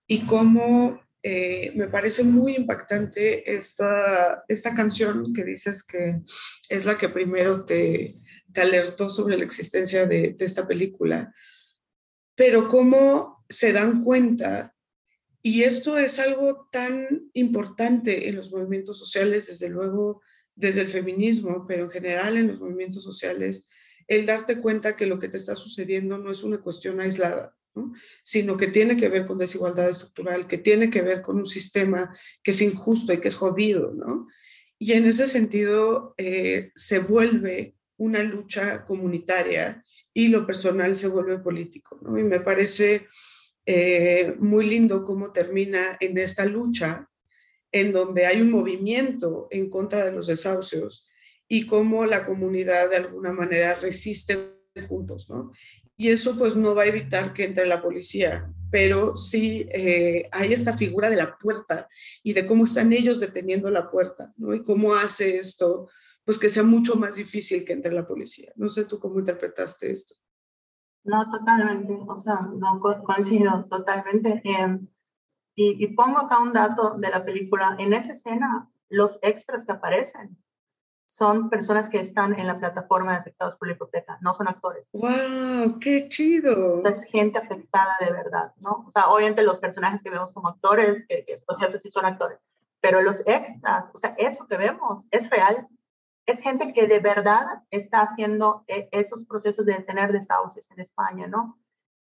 [0.07, 6.21] y cómo eh, me parece muy impactante esta, esta canción que dices que
[6.69, 8.09] es la que primero te,
[8.55, 11.33] alertó sobre la existencia de, de esta película,
[12.35, 14.75] pero cómo se dan cuenta,
[15.43, 20.23] y esto es algo tan importante en los movimientos sociales, desde luego
[20.55, 23.69] desde el feminismo, pero en general en los movimientos sociales,
[24.07, 27.57] el darte cuenta que lo que te está sucediendo no es una cuestión aislada,
[28.23, 32.17] sino que tiene que ver con desigualdad estructural, que tiene que ver con un sistema
[32.43, 34.29] que es injusto y que es jodido, ¿no?
[34.79, 41.39] Y en ese sentido eh, se vuelve una lucha comunitaria y lo personal se vuelve
[41.39, 42.01] político.
[42.19, 43.07] Y me parece
[43.65, 47.09] eh, muy lindo cómo termina en esta lucha
[47.71, 51.07] en donde hay un movimiento en contra de los desahucios
[51.49, 54.57] y cómo la comunidad de alguna manera resiste
[54.89, 55.53] juntos, ¿no?
[56.03, 60.53] Y eso pues no va a evitar que entre la policía, pero sí eh, hay
[60.53, 61.89] esta figura de la puerta
[62.25, 64.53] y de cómo están ellos deteniendo la puerta, ¿no?
[64.53, 65.89] Y cómo hace esto,
[66.25, 68.51] pues que sea mucho más difícil que entre la policía.
[68.57, 70.17] No sé tú cómo interpretaste esto.
[71.05, 74.43] No, totalmente, o sea, no coincido totalmente.
[74.43, 74.89] Em,
[75.55, 77.77] Y, y pongo acá un dato de la película.
[77.79, 80.37] En esa escena, los extras que aparecen
[81.13, 84.87] son personas que están en la plataforma de afectados por la hipoteca, no son actores.
[84.95, 85.79] ¡Wow!
[85.79, 86.77] ¡Qué chido!
[86.77, 88.87] O sea, es gente afectada de verdad, ¿no?
[88.89, 92.07] O sea, obviamente los personajes que vemos como actores, que, que o sea, sí son
[92.07, 92.39] actores,
[92.81, 95.69] pero los extras, o sea, eso que vemos es real.
[96.25, 101.27] Es gente que de verdad está haciendo e, esos procesos de tener desahucios en España,
[101.27, 101.59] ¿no?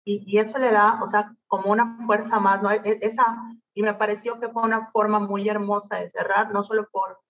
[0.03, 2.71] Y, y, eso le da, o sea, como una fuerza más, ¿no?
[2.71, 3.37] E, esa,
[3.73, 7.21] y me pareció que fue una forma muy hermosa de cerrar, no solo por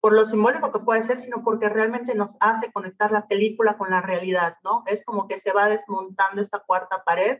[0.00, 3.90] por lo simbólico que puede ser, sino porque realmente nos hace conectar la película con
[3.90, 4.82] la realidad, ¿no?
[4.86, 7.38] Es como que se va desmontando esta cuarta pared,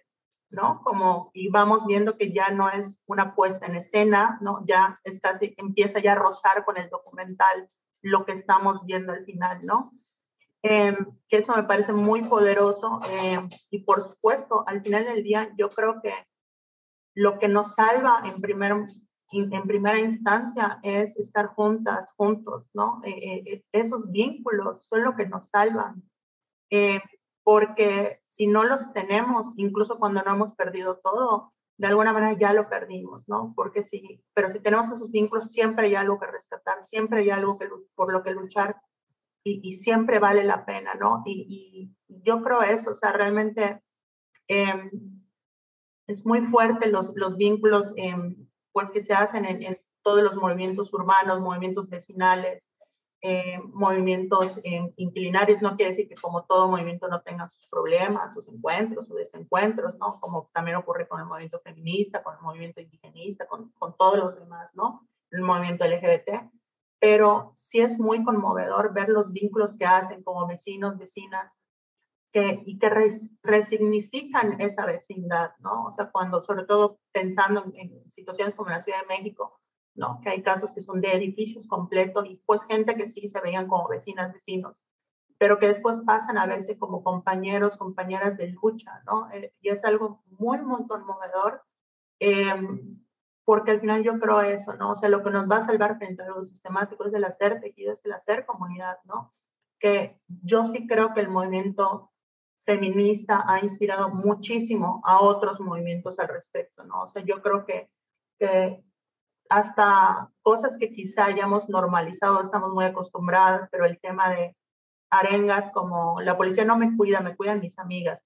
[0.50, 0.82] ¿no?
[0.82, 4.64] Como, y vamos viendo que ya no es una puesta en escena, ¿no?
[4.66, 7.68] Ya es casi, empieza ya a rozar con el documental
[8.02, 9.92] lo que estamos viendo al final, ¿no?
[10.62, 10.94] Eh,
[11.28, 13.40] que eso me parece muy poderoso eh,
[13.70, 16.12] y por supuesto, al final del día, yo creo que
[17.14, 18.74] lo que nos salva en primer
[19.32, 23.00] en primera instancia es estar juntas, juntos, ¿no?
[23.04, 26.02] Eh, eh, eh, esos vínculos son lo que nos salvan,
[27.44, 32.52] porque si no los tenemos, incluso cuando no hemos perdido todo, de alguna manera ya
[32.52, 33.54] lo perdimos, ¿no?
[33.56, 37.58] Porque sí, pero si tenemos esos vínculos, siempre hay algo que rescatar, siempre hay algo
[37.58, 38.76] que, por lo que luchar
[39.42, 41.22] y, siempre vale la pena, ¿no?
[41.24, 43.80] Y, yo creo eso, o sea, realmente
[44.48, 44.90] em,
[46.06, 47.94] es muy fuerte los, los vínculos.
[47.96, 48.14] Eh,
[48.72, 52.70] pues que se hacen en, todos los movimientos urbanos, movimientos vecinales,
[53.22, 54.80] eh, movimientos eh,
[55.60, 59.98] no quiere decir que como todo movimiento no tenga sus problemas, sus encuentros, sus desencuentros,
[59.98, 60.18] ¿no?
[60.20, 64.36] Como también ocurre con el movimiento feminista, con el movimiento indigenista, con, con todos los
[64.36, 65.06] demás, ¿no?
[65.30, 66.50] El movimiento LGBT.
[66.98, 71.58] Pero sí es muy conmovedor ver los vínculos que hacen como vecinos, vecinas,
[72.32, 72.90] que, y que
[73.42, 75.86] resignifican esa vecindad, ¿no?
[75.86, 79.60] O sea, cuando, sobre todo pensando en, situaciones como la Ciudad de México,
[79.94, 80.20] ¿no?
[80.22, 83.66] Que hay casos que son de edificios completos y pues gente que sí se veían
[83.66, 84.80] como vecinas, vecinos,
[85.38, 89.30] pero que después pasan a verse como compañeros, compañeras de lucha, ¿no?
[89.32, 91.62] Eh, y es algo muy, muy conmovedor,
[92.20, 92.54] eh,
[93.44, 94.92] porque al final yo creo eso, ¿no?
[94.92, 97.60] O sea, lo que nos va a salvar frente a lo sistemático es el hacer
[97.60, 99.34] tejido, es el hacer comunidad, ¿no?
[99.80, 102.09] Que yo sí creo que el movimiento
[102.70, 107.02] feminista ha inspirado muchísimo a otros movimientos al respecto, ¿no?
[107.02, 107.90] O sea, yo creo que,
[108.38, 108.84] que
[109.48, 114.56] hasta cosas que quizá hayamos normalizado, estamos muy acostumbradas, pero el tema de
[115.10, 118.22] arengas como la policía no me cuida, me cuidan mis amigas.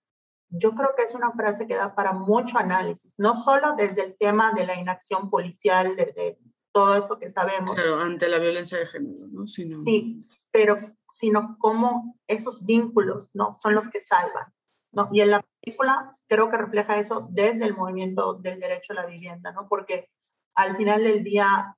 [0.50, 4.16] Yo creo que es una frase que da para mucho análisis, no solo desde el
[4.18, 6.38] tema de la inacción policial, de,
[6.70, 7.72] todo eso que sabemos.
[7.72, 9.46] Claro, ante la violencia de género, ¿no?
[9.46, 9.78] Sino...
[9.80, 10.76] Sí, pero
[11.14, 13.56] sino cómo esos vínculos, ¿no?
[13.62, 14.52] Son los que salvan,
[14.90, 15.08] ¿no?
[15.12, 19.06] Y en la película creo que refleja eso desde el movimiento del derecho a la
[19.06, 19.68] vivienda, ¿no?
[19.68, 20.10] Porque
[20.56, 21.76] al final del día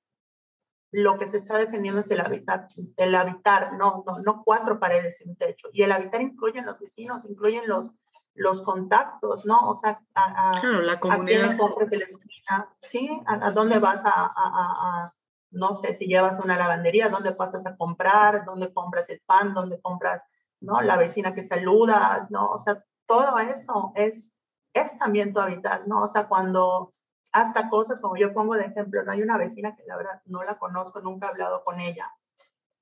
[0.91, 2.66] lo que se está defendiendo es el habitar,
[2.97, 5.68] el habitar, no, no, no cuatro paredes y un techo.
[5.70, 7.91] Y el habitar incluye los vecinos, incluyen los,
[8.32, 9.68] los contactos, ¿no?
[9.68, 11.51] O sea, a, claro, la comunidad.
[11.51, 13.20] A de la esquina, ¿sí?
[13.26, 15.12] A, dónde vas a, a,
[15.57, 19.80] no sé, si llevas una lavandería, dónde pasas a comprar, dónde compras el pan, dónde
[19.80, 20.22] compras,
[20.61, 20.80] ¿no?
[20.82, 22.50] La vecina que saludas, ¿no?
[22.50, 24.32] O sea, todo eso es,
[24.74, 26.02] es también tu habitar, ¿no?
[26.02, 26.94] O sea, cuando
[27.32, 30.42] hasta cosas como yo pongo de ejemplo, no hay una vecina que la verdad no
[30.42, 32.11] la conozco, nunca he hablado con ella,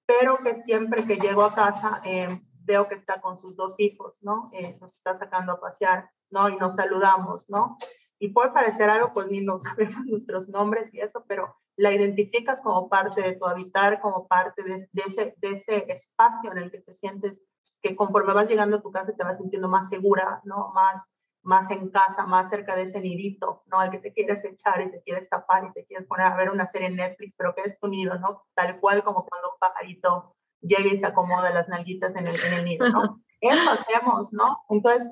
[0.07, 4.19] pero que siempre que llego a casa eh, veo que está con sus dos hijos,
[4.23, 4.51] ¿no?
[4.53, 6.49] Eh, nos está sacando a pasear, ¿no?
[6.49, 7.77] Y nos saludamos, ¿no?
[8.19, 12.63] Y puede parecer algo, pues ni no sabemos nuestros nombres y eso, pero la identificas
[12.63, 16.71] como parte de tu habitar, como parte de, de, ese, de ese espacio en el
[16.71, 17.43] que te sientes
[17.83, 20.73] que conforme vas llegando a tu casa te vas sintiendo más segura, ¿no?
[20.75, 21.07] Más,
[21.43, 23.81] más en casa, más cerca de ese nidito, ¿no?
[23.81, 26.51] Al que te quieres echar y te quieres tapar y te quieres poner a ver
[26.51, 28.45] una serie en Netflix, pero que es tu nido, ¿no?
[28.55, 32.53] Tal cual como cuando un pajarito llega y se acomoda las nalguitas en el, en
[32.55, 33.21] el nido, ¿no?
[33.41, 34.61] Eso hacemos, ¿no?
[34.71, 35.09] Entonces,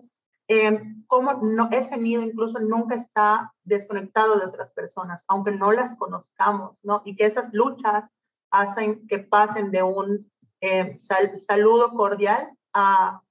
[0.48, 5.96] eh, cómo no, ese nido incluso nunca está desconectado de otras personas, aunque no las
[5.96, 7.02] conozcamos, ¿no?
[7.04, 8.10] Y que esas luchas
[8.50, 10.30] hacen que pasen de un
[10.60, 13.22] eh, saludo cordial a,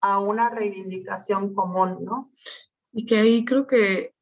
[0.00, 2.30] a una reivindicación común, ¿no?
[2.92, 4.14] Y que ahí creo que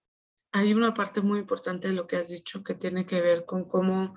[0.52, 3.64] hay una parte muy importante de lo que has dicho que tiene que ver con
[3.64, 4.14] cómo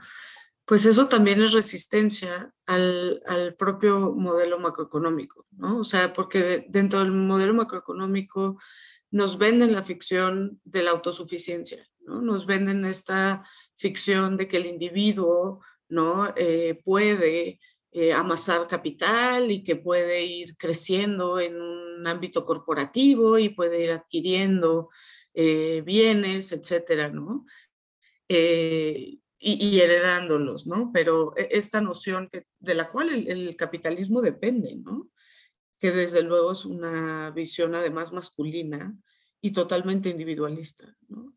[0.68, 5.80] pues eso también es resistencia al, al, propio modelo macroeconómico, ¿no?
[5.80, 8.60] O sea, porque dentro del modelo macroeconómico
[9.10, 12.22] nos venden la ficción de la autosuficiencia, ¿no?
[12.22, 13.46] Nos venden esta
[13.78, 16.34] ficción de que el individuo, ¿no?
[16.36, 17.62] Eh, puede
[17.94, 23.92] eh, amasar capital y que puede ir creciendo en un ámbito corporativo y puede ir
[23.92, 24.90] adquiriendo
[25.34, 27.46] eh, bienes, etcétera, ¿no?
[29.56, 30.92] Y, heredándolos, ¿no?
[30.94, 32.30] Pero e, esta noción
[32.60, 35.10] de la cual el, el, capitalismo depende, ¿no?
[35.80, 38.94] Que desde luego es una visión además masculina
[39.42, 41.34] y totalmente individualista, ¿no?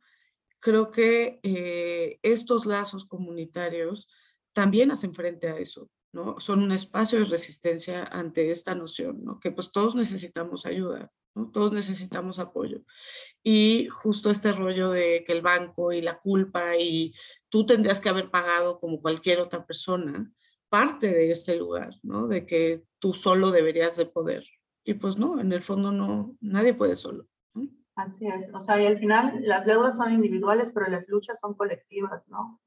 [0.58, 4.10] Creo que eh, estos lazos comunitarios
[4.52, 6.38] también hacen frente a eso, ¿no?
[6.40, 9.38] Son un espacio de resistencia ante esta noción, ¿no?
[9.40, 11.10] Que pues todos necesitamos ayuda.
[11.52, 12.80] Todos necesitamos apoyo.
[13.42, 17.12] Y justo este rollo de que el banco y la culpa y
[17.48, 20.32] tú tendrías que haber pagado como cualquier otra persona,
[20.68, 22.26] parte de este lugar, ¿no?
[22.26, 24.44] De que tú solo deberías de poder.
[24.84, 27.28] Y pues no, en el fondo no, nadie puede solo.
[27.94, 31.54] Así es, o sea, y al final las deudas son individuales, pero las luchas son
[31.54, 32.60] colectivas, ¿no?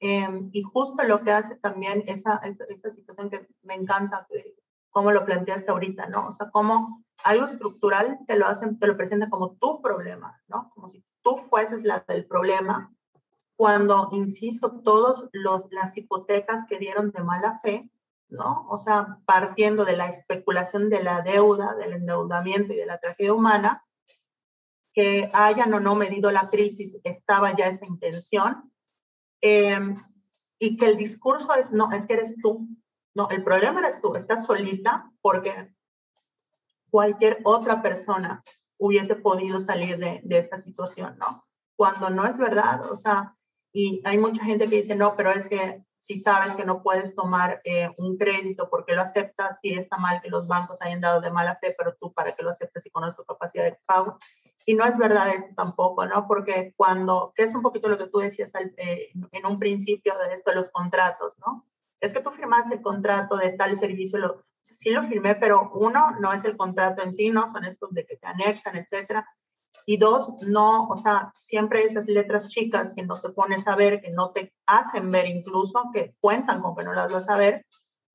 [0.00, 4.54] Em, y justo lo que hace también esa, esa, situación que me encanta, que,
[4.90, 6.28] cómo lo planteaste ahorita, ¿no?
[6.28, 10.70] O sea, cómo algo estructural te lo hacen, te lo presenta como tu problema, ¿no?
[10.74, 12.94] Como si tú fueses la del problema,
[13.56, 17.90] cuando, insisto, todos los, las hipotecas que dieron de mala fe,
[18.28, 18.68] ¿no?
[18.68, 23.34] O sea, partiendo de la especulación de la deuda, del endeudamiento y de la tragedia
[23.34, 23.84] humana,
[24.92, 28.72] que hayan o no medido la crisis, estaba ya esa intención,
[29.40, 29.94] Em,
[30.58, 32.68] y que el discurso es, no, es que eres tú.
[33.14, 35.72] No, el problema eres tú, estás solita porque
[36.90, 38.42] cualquier otra persona
[38.78, 41.44] hubiese podido salir de, de esta situación, ¿no?
[41.76, 43.36] Cuando no es verdad, o sea,
[43.72, 47.14] y hay mucha gente que dice, no, pero es que si sabes que no puedes
[47.14, 51.20] tomar eh, un crédito porque lo aceptas, si está mal que los bancos hayan dado
[51.20, 54.16] de mala fe, pero tú para que lo aceptes y conoces tu capacidad de pago.
[54.64, 56.26] Y no es verdad eso tampoco, ¿no?
[56.26, 60.32] Porque cuando, que es un poquito lo que tú decías eh, en un principio de
[60.32, 61.66] esto de los contratos, ¿no?
[62.00, 66.12] Es que tú firmaste el contrato de tal servicio, lo, sí lo firmé, pero uno,
[66.20, 67.52] no es el contrato en sí, ¿no?
[67.52, 69.28] Son estos de que te anexan, etcétera.
[69.90, 74.02] Y dos, no, o sea, siempre esas letras chicas que no te pones a ver,
[74.02, 77.64] que no te hacen ver incluso, que cuentan con que no las vas a ver,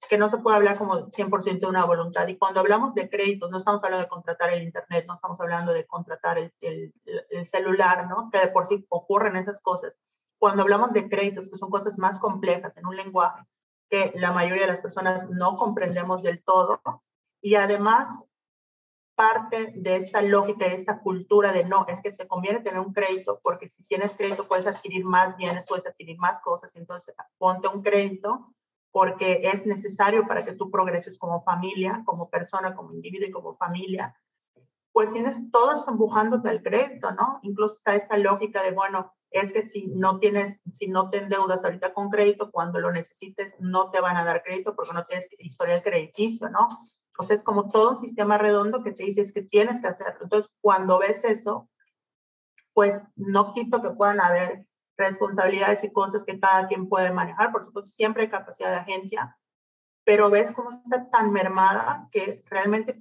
[0.07, 2.27] que no se puede hablar como 100% de una voluntad.
[2.27, 5.73] Y cuando hablamos de créditos, no estamos hablando de contratar el Internet, no estamos hablando
[5.73, 6.93] de contratar el, el,
[7.31, 8.29] el celular, ¿no?
[8.31, 9.95] Que de por sí ocurren esas cosas.
[10.37, 13.41] Cuando hablamos de créditos, que son cosas más complejas en un lenguaje
[13.89, 16.83] que la mayoría de las personas no comprendemos del todo,
[17.41, 18.09] y además
[19.23, 22.91] parte de esta lógica, de esta cultura de no, es que te conviene tener un
[22.91, 27.69] crédito porque si tienes crédito puedes adquirir más bienes, puedes adquirir más cosas, entonces ponte
[27.69, 28.53] un crédito
[28.91, 33.55] porque es necesario para que tú progreses como familia, como persona, como individuo y como
[33.55, 34.13] familia.
[34.91, 37.39] Pues tienes todo esto empujándote al crédito, ¿no?
[37.43, 41.63] Incluso está esta lógica de, bueno, es que si no tienes, si no te endeudas
[41.63, 45.29] ahorita con crédito, cuando lo necesites no te van a dar crédito porque no tienes
[45.39, 46.67] historial crediticio, ¿no?
[47.17, 50.23] O sea, es como todo un sistema redondo que te dices que tienes que hacerlo.
[50.23, 51.69] Entonces, cuando ves eso,
[52.73, 54.65] pues no quito que puedan haber
[54.97, 57.51] responsabilidades y cosas que cada quien puede manejar.
[57.51, 59.37] Por supuesto, siempre hay capacidad de agencia,
[60.03, 62.99] pero ves cómo está tan mermada que realmente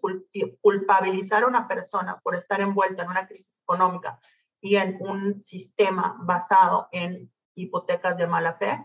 [0.60, 4.18] culpabilizar a una persona por estar envuelta en una crisis económica
[4.60, 8.84] y en un sistema basado en hipotecas de mala fe,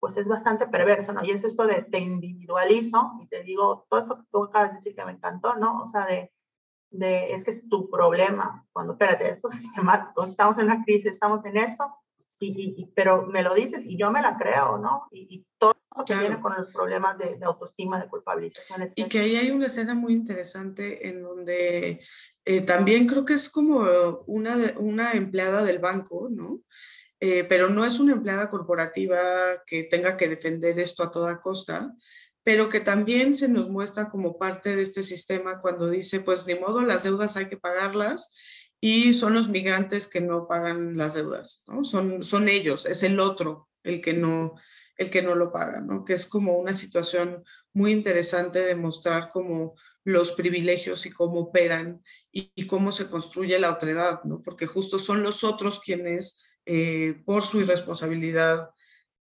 [0.00, 1.22] pues es bastante perverso, ¿no?
[1.24, 4.76] Y es esto de te individualizo y te digo, todo esto que tú acabas de
[4.76, 5.82] decir que me encantó, ¿no?
[5.82, 6.32] O sea, de,
[6.90, 11.12] de es que es tu problema, cuando, espérate, esto es sistemático, estamos en una crisis,
[11.12, 11.84] estamos en esto,
[12.42, 15.08] y, pero me lo dices y yo me la creo, ¿no?
[15.10, 18.92] Y, todo lo que viene con los problemas de, de, autoestima, de culpabilización, etc.
[18.96, 22.00] Y que ahí hay una escena muy interesante en donde
[22.46, 23.80] eh, también creo que es como
[24.26, 26.60] una, una empleada del banco, ¿no?
[27.20, 31.94] Eh, pero no es una empleada corporativa que tenga que defender esto a toda costa,
[32.42, 36.54] pero que también se nos muestra como parte de este sistema cuando dice, pues ni
[36.54, 38.34] modo, las deudas hay que pagarlas
[38.80, 41.84] y son los migrantes que no pagan las deudas, ¿no?
[41.84, 44.54] Son, son ellos, es el otro el que no,
[44.96, 46.04] el que no lo paga, ¿no?
[46.06, 47.44] Que es como una situación
[47.74, 52.02] muy interesante de mostrar cómo los privilegios y cómo operan
[52.32, 54.40] y, y cómo se construye la otredad, ¿no?
[54.42, 58.70] Porque justo son los otros quienes eh, por su irresponsabilidad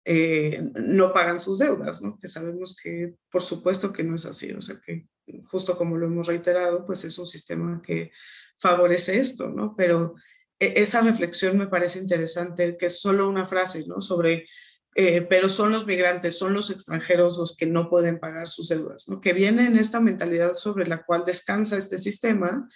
[0.05, 2.19] eh, no pagan sus deudas, ¿no?
[2.21, 5.09] Que sabemos que por supuesto que no es así, o sea que
[5.49, 8.13] justo como lo hemos reiterado, pues es un sistema que
[8.59, 9.75] favorece esto, ¿no?
[9.77, 10.15] Pero
[10.59, 14.01] e, esa reflexión me parece interesante, que es solo una frase, ¿no?
[14.01, 14.47] Sobre,
[14.95, 19.09] eh, pero son los migrantes, son los extranjeros los que no pueden pagar sus deudas,
[19.09, 19.21] ¿no?
[19.21, 22.69] Que viene en esta mentalidad sobre la cual descansa este sistema,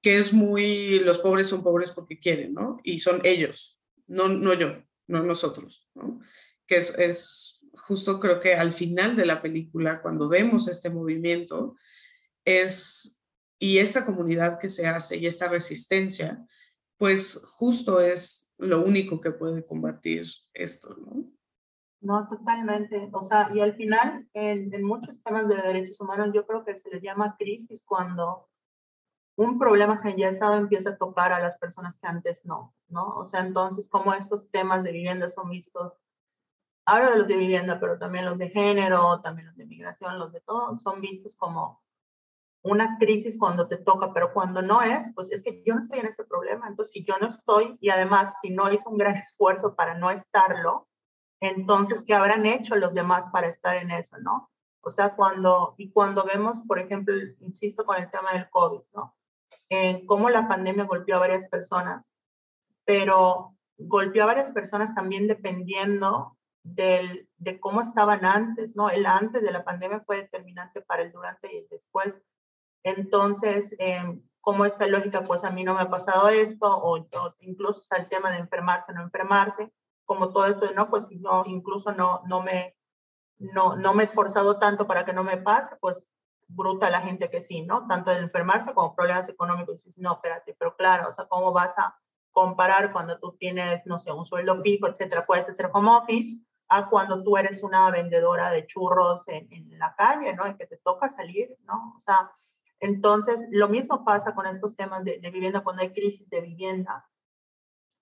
[0.00, 2.78] que es muy, los pobres son pobres porque quieren, ¿no?
[2.84, 3.77] Y son ellos,
[4.08, 6.20] no, no yo, no nosotros, ¿no?
[6.66, 11.76] que es, es, justo creo que al final de la película, cuando vemos este movimiento,
[12.44, 13.18] es,
[13.58, 16.44] y esta comunidad que se hace y esta resistencia,
[16.98, 21.30] pues justo es lo único que puede combatir esto, ¿no?
[22.00, 23.08] No, totalmente.
[23.12, 26.76] O sea, y al final, en, en, muchos temas de derechos humanos, yo creo que
[26.76, 28.48] se les llama crisis cuando
[29.38, 33.06] un problema que ya estaba empieza a tocar a las personas que antes no, ¿no?
[33.16, 35.96] O sea, entonces, como estos temas de vivienda son vistos,
[36.84, 40.32] hablo de los de vivienda, pero también los de género, también los de migración, los
[40.32, 41.80] de todo, son vistos como
[42.62, 46.00] una crisis cuando te toca, pero cuando no es, pues es que yo no estoy
[46.00, 46.66] en ese problema.
[46.66, 50.10] Entonces, si yo no estoy y además si no hice un gran esfuerzo para no
[50.10, 50.88] estarlo,
[51.40, 54.50] entonces, ¿qué habrán hecho los demás para estar en eso, no?
[54.80, 59.14] O sea, cuando, y cuando vemos, por ejemplo, insisto con el tema del COVID, ¿no?
[59.68, 62.04] En cómo la pandemia golpeó a varias personas,
[62.84, 68.90] pero golpeó a varias personas también dependiendo de cómo estaban antes, ¿no?
[68.90, 72.20] El antes de la pandemia fue determinante para el durante y el después.
[72.82, 77.06] Entonces, eh, como esta lógica, pues a mí no me ha pasado esto, o,
[77.40, 79.72] incluso está el tema de enfermarse o no enfermarse,
[80.04, 82.74] como todo esto no, pues no, incluso no, no, me,
[83.38, 86.04] no, no me he esforzado tanto para que no me pase, pues
[86.48, 87.86] bruta la gente que sí, ¿no?
[87.86, 89.82] Tanto de enfermarse como problemas económicos.
[89.82, 91.96] Y dices, no, espérate, pero claro, o sea, ¿cómo vas a
[92.32, 95.24] comparar cuando tú tienes, no sé, un sueldo fijo, etcétera?
[95.26, 99.94] Puedes hacer home office a cuando tú eres una vendedora de churros en, en la
[99.94, 100.48] calle, ¿no?
[100.48, 101.94] Y que te toca salir, ¿no?
[101.96, 102.32] O sea,
[102.80, 107.08] entonces, lo mismo pasa con estos temas de, vivienda cuando hay crisis de vivienda,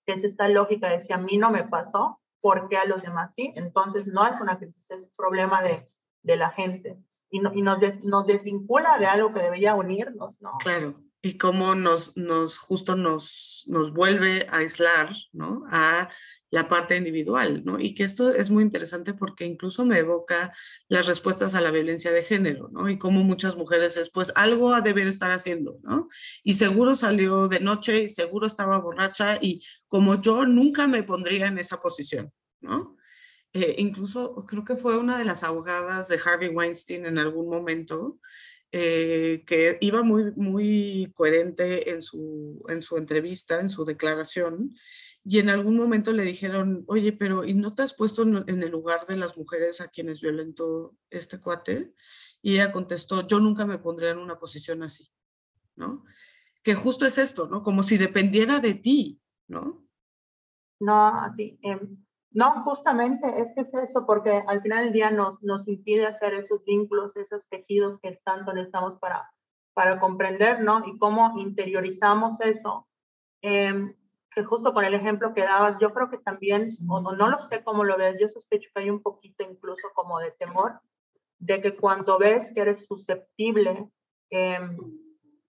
[0.06, 3.32] es esta lógica de si a mí no me pasó, ¿por qué a los demás
[3.34, 3.52] sí?
[3.56, 5.90] Entonces, no es una crisis, es un problema de,
[6.22, 7.02] de la gente
[7.36, 10.52] y, no, y nos, nos desvincula de algo que debería unirnos, ¿no?
[10.58, 15.64] Claro y cómo nos, nos justo nos, nos vuelve a aislar, ¿no?
[15.70, 16.08] A
[16.50, 17.80] la parte individual, ¿no?
[17.80, 20.52] Y que esto es muy interesante porque incluso me evoca
[20.88, 22.88] las respuestas a la violencia de género, ¿no?
[22.88, 26.08] Y cómo muchas mujeres después algo a deber estar haciendo, ¿no?
[26.44, 31.48] Y seguro salió de noche y seguro estaba borracha y como yo nunca me pondría
[31.48, 32.95] en esa posición, ¿no?
[33.58, 38.20] Eh, incluso creo que fue una de las abogadas de Harvey Weinstein en algún momento,
[38.70, 44.76] eh, que iba muy, muy coherente en su, en su entrevista, en su declaración,
[45.24, 48.70] y en algún momento le dijeron, oye, pero ¿y no te has puesto en el
[48.70, 51.94] lugar de las mujeres a quienes violentó este cuate?
[52.42, 55.10] Y ella contestó, yo nunca me pondría en una posición así,
[55.76, 56.04] ¿no?
[56.62, 57.62] Que justo es esto, ¿no?
[57.62, 59.88] Como si dependiera de ti, ¿no?
[60.78, 61.58] No, a ti.
[61.62, 62.05] Em,
[62.36, 66.34] no, justamente es que es eso, porque al final del día nos, nos impide hacer
[66.34, 69.32] esos vínculos, esos tejidos que tanto necesitamos para,
[69.72, 70.82] para comprender, ¿no?
[70.84, 72.86] Y cómo interiorizamos eso.
[73.40, 73.96] Em,
[74.30, 77.64] que justo con el ejemplo que dabas, yo creo que también, o no, lo sé
[77.64, 80.78] cómo lo ves, yo sospecho que hay un poquito incluso como de temor
[81.38, 83.90] de que cuando ves que eres susceptible,
[84.30, 84.58] eh,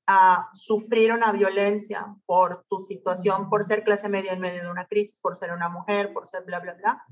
[0.08, 4.88] a sufrir una violencia por tu situación, por ser clase media en medio de una
[4.88, 7.04] crisis, por ser una mujer, por ser bla, bla, bla.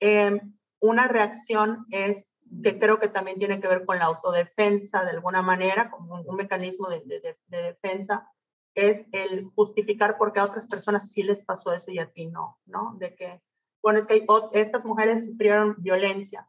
[0.00, 0.40] Eh,
[0.80, 2.28] una reacción es
[2.62, 6.36] que creo que también tiene que ver con la autodefensa de alguna manera, como un,
[6.36, 8.28] mecanismo de, de, defensa,
[8.74, 12.26] es el justificar por qué a otras personas sí les pasó eso y a ti
[12.26, 12.96] no, ¿no?
[12.98, 13.40] De que,
[13.80, 16.48] bueno, es que estas mujeres sufrieron violencia.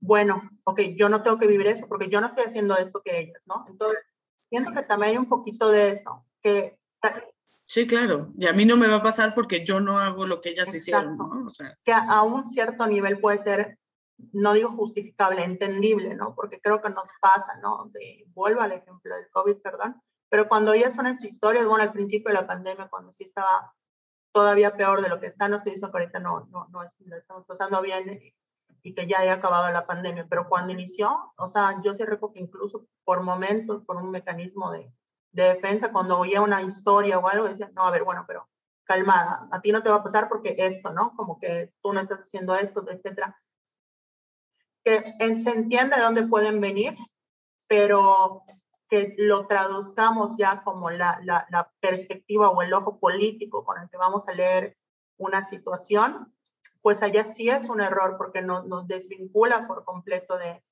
[0.00, 3.18] Bueno, ok, yo no tengo que vivir eso porque yo no estoy haciendo esto que
[3.18, 3.64] ellas, ¿no?
[3.68, 4.04] Entonces,
[4.48, 6.78] siento que también hay un poquito de eso, que...
[7.66, 10.40] Sí, claro, y a mí no me va a pasar porque yo no hago lo
[10.40, 11.46] que ellas hicieron, ¿no?
[11.46, 11.76] O sea.
[11.82, 13.78] Que a, un cierto nivel puede ser,
[14.32, 16.34] no digo justificable, entendible, ¿no?
[16.34, 17.88] Porque creo que nos pasa, ¿no?
[17.92, 21.92] De, vuelvo al ejemplo del COVID, perdón, pero cuando ya son esas historias, bueno, al
[21.92, 23.72] principio de la pandemia, cuando sí estaba
[24.32, 27.16] todavía peor de lo que está, no estoy diciendo que ahorita no, no, no, no
[27.16, 28.20] estamos pasando bien,
[28.84, 32.34] y que ya haya acabado la pandemia, pero cuando inició, o sea, yo sí recuerdo
[32.34, 34.92] que incluso por momentos, por un mecanismo de,
[35.32, 38.46] de defensa, cuando oía una historia o algo, decía, no, a ver, bueno, pero
[38.84, 41.16] calmada, a ti no te va a pasar porque esto, ¿no?
[41.16, 43.40] Como que tú no estás haciendo esto, etcétera.
[44.84, 45.02] Que
[45.34, 46.94] se entiende de dónde pueden venir,
[47.66, 48.42] pero
[48.90, 53.88] que lo traduzcamos ya como la, la, la perspectiva o el ojo político con el
[53.88, 54.76] que vamos a leer
[55.16, 56.33] una situación,
[56.84, 60.62] pues allá sí es un error porque nos, nos desvincula por completo de,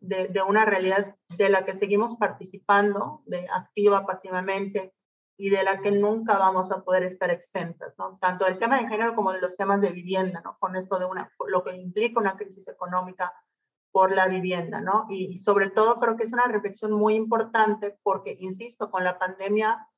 [0.00, 4.92] de, una realidad de la que seguimos participando, de activa, pasivamente,
[5.38, 8.18] y de la que nunca vamos a poder estar exentas, ¿no?
[8.20, 10.58] Tanto del tema de género como de los temas de vivienda, ¿no?
[10.58, 13.32] Con esto de una, lo que implica una crisis económica
[13.92, 15.06] por la vivienda, ¿no?
[15.08, 19.88] Y, sobre todo creo que es una reflexión muy importante porque, insisto, con la pandemia,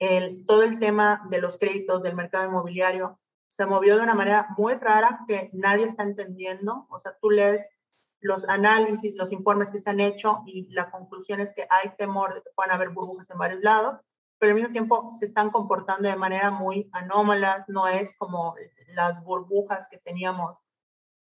[0.00, 4.48] el, todo el tema de los créditos del mercado inmobiliario se movió de una manera
[4.56, 6.86] muy rara que nadie está entendiendo.
[6.90, 7.68] O sea, tú lees
[8.20, 12.34] los análisis, los informes que se han hecho y la conclusión es que hay temor
[12.34, 14.00] de que puedan haber burbujas en varios lados.
[14.38, 18.54] pero al mismo tiempo se están comportando de manera muy anómalas, no es como
[18.88, 20.58] las burbujas que teníamos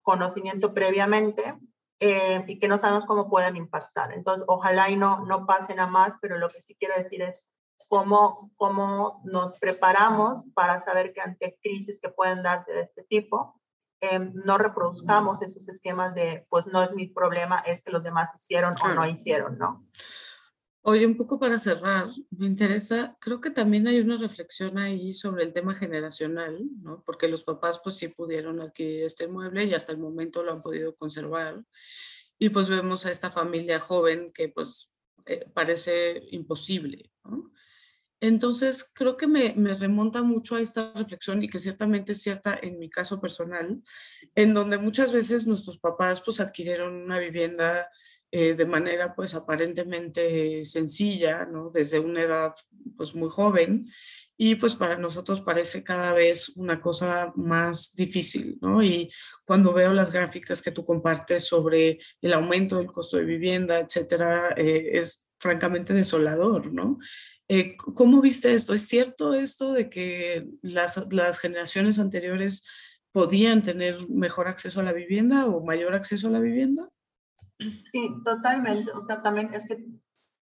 [0.02, 1.54] conocimiento previamente
[2.00, 4.12] eh, y que no sabemos cómo pueden impactar.
[4.12, 7.44] Entonces, ojalá y no, no pasen a más, pero lo que sí quiero decir es
[7.88, 13.60] cómo, cómo nos preparamos para saber que ante crisis que pueden darse de este tipo,
[14.00, 18.30] eh, no reproduzcamos esos esquemas de, pues no es mi problema, es que los demás
[18.34, 19.86] hicieron o no hicieron, ¿no?
[20.84, 25.44] Oye, un poco para cerrar, me interesa, creo que también hay una reflexión ahí sobre
[25.44, 27.04] el tema generacional, ¿no?
[27.06, 30.60] Porque los papás pues sí pudieron adquirir este mueble y hasta el momento lo han
[30.60, 31.64] podido conservar.
[32.36, 34.92] Y pues vemos a esta familia joven que pues
[35.26, 37.52] eh, parece imposible, ¿no?
[38.22, 42.78] Entonces, creo que me, remonta mucho a esta reflexión y que ciertamente es cierta en
[42.78, 43.82] mi caso personal,
[44.36, 47.90] en donde muchas veces nuestros papás pues adquirieron una vivienda
[48.30, 51.70] eh, de manera pues aparentemente sencilla, ¿no?
[51.70, 52.54] Desde una edad
[52.96, 53.90] pues muy joven
[54.36, 58.84] y pues para nosotros parece cada vez una cosa más difícil, ¿no?
[58.84, 59.10] Y
[59.44, 64.54] cuando veo las gráficas que tú compartes sobre el aumento del costo de vivienda, etcétera,
[64.56, 66.98] eh, es francamente desolador, ¿no?
[67.48, 68.72] Eh, ¿Cómo viste esto?
[68.72, 72.64] ¿Es cierto esto de que las, las generaciones anteriores
[73.12, 76.88] podían tener mejor acceso a la vivienda o mayor acceso a la vivienda?
[77.58, 78.90] Sí, totalmente.
[78.92, 79.84] O sea, también es que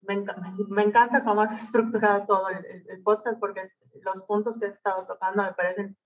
[0.02, 0.24] me,
[0.70, 3.70] me encanta cómo has estructurado todo el, el, podcast porque
[4.02, 5.98] los puntos que he estado tocando me parecen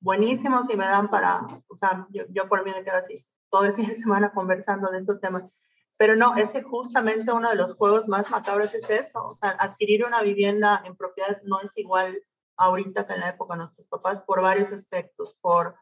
[0.00, 3.14] buenísimos y me dan para, o sea, yo, yo por mí me quedo así
[3.50, 5.44] todo el fin de semana conversando de estos temas.
[5.96, 9.24] Pero no, es que justamente uno de los juegos más macabros es eso.
[9.24, 12.22] O sea, adquirir una vivienda en propiedad no es igual
[12.56, 15.76] ahorita que en la época de nuestros papás por varios aspectos, por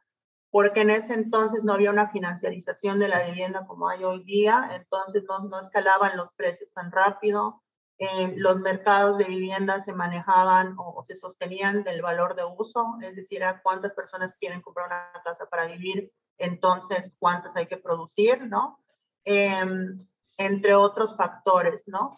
[0.52, 4.70] porque en ese entonces no había una financiarización de la vivienda como hay hoy día,
[4.74, 7.62] entonces no, no escalaban los precios tan rápido,
[8.02, 13.14] eh, los mercados de vivienda se manejaban o, se sostenían del valor de uso, es
[13.14, 18.46] decir, a cuántas personas quieren comprar una casa para vivir, entonces cuántas hay que producir,
[18.46, 18.79] ¿no?
[19.24, 19.96] Em,
[20.38, 22.16] entre otros factores, ¿no?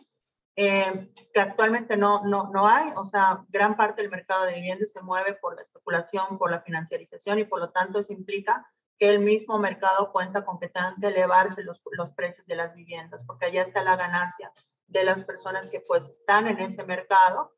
[0.54, 4.92] Eh, que actualmente no, no, no hay, o sea, gran parte del mercado de viviendas
[4.92, 9.08] se mueve por la especulación, por la financiarización y por lo tanto eso implica que
[9.08, 13.22] el mismo mercado cuenta con que tengan que elevarse los, los precios de las viviendas,
[13.26, 14.52] porque allá está la ganancia
[14.86, 17.52] de las personas que pues están en ese mercado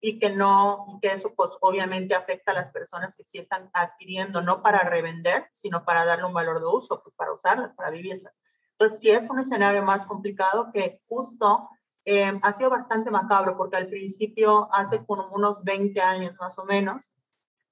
[0.00, 4.40] y que no, que eso pues obviamente afecta a las personas que sí están adquiriendo,
[4.40, 8.32] no para revender, sino para darle un valor de uso, pues para usarlas, para vivirlas.
[8.78, 11.68] Entonces sí es un escenario más complicado que justo
[12.10, 16.64] eh, ha sido bastante macabro porque al principio, hace como unos 20 años más o
[16.64, 17.12] menos,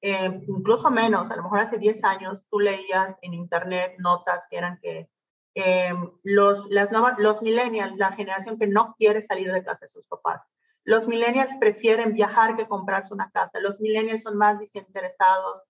[0.02, 4.58] eh, incluso menos, a lo mejor hace 10 años, tú leías en internet notas que
[4.58, 5.08] eran que
[5.54, 9.90] eh, los, las nuevas, los millennials, la generación que no quiere salir de casa de
[9.90, 10.46] sus papás,
[10.84, 15.62] los millennials prefieren viajar que comprarse una casa, los millennials son más desinteresados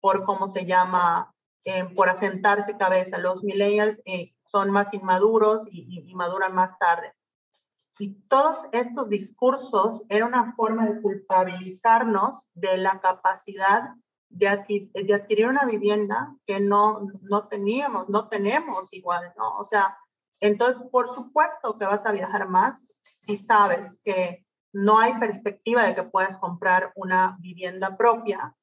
[0.00, 1.34] por cómo se llama,
[1.94, 4.00] por asentarse cabeza, los millennials
[4.54, 7.12] son más inmaduros y, y maduran más tarde.
[7.98, 13.94] Y todos estos discursos eran una forma de culpabilizarnos de la capacidad
[14.28, 19.56] de, adquirir, una vivienda que no, no teníamos, no tenemos igual, ¿no?
[19.58, 19.98] O sea,
[20.40, 25.94] entonces, por supuesto que vas a viajar más si sabes que no hay perspectiva de
[25.96, 28.56] que puedas comprar una vivienda propia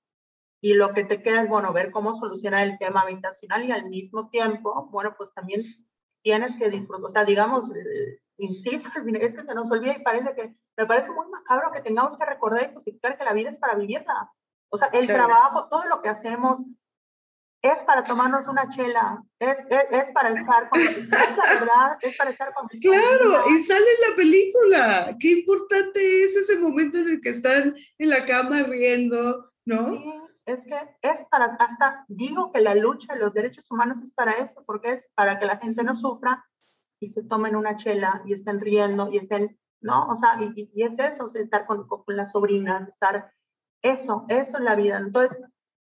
[0.62, 3.90] y lo que te queda es, bueno, ver cómo solucionar el tema habitacional y al
[3.90, 5.64] mismo tiempo, bueno, pues también
[6.22, 7.74] tienes que disfrutar, o sea, digamos,
[8.38, 8.90] insisto,
[9.22, 12.26] es que se nos olvida y parece que, me parece muy macabro que tengamos que
[12.26, 14.32] recordar y justificar que la vida es para vivirla.
[14.70, 16.64] O sea, el trabajo, todo lo que hacemos
[17.62, 22.32] es para tomarnos una chela, es, es, para estar con es la verdad, es para
[22.32, 25.18] estar con Claro, y sale en la película.
[25.20, 29.92] Qué importante es ese momento en el que están en la cama riendo, ¿no?
[29.92, 30.21] Sí,
[30.52, 34.34] es que es para, hasta digo que la lucha de los derechos humanos es para
[34.34, 36.46] eso, porque es para que la gente no sufra
[37.00, 40.08] y se tomen una chela y estén riendo y estén, ¿no?
[40.08, 43.34] O sea, y, y es eso, estar con, con las sobrinas, estar,
[43.82, 44.98] eso, eso es la vida.
[44.98, 45.38] Entonces,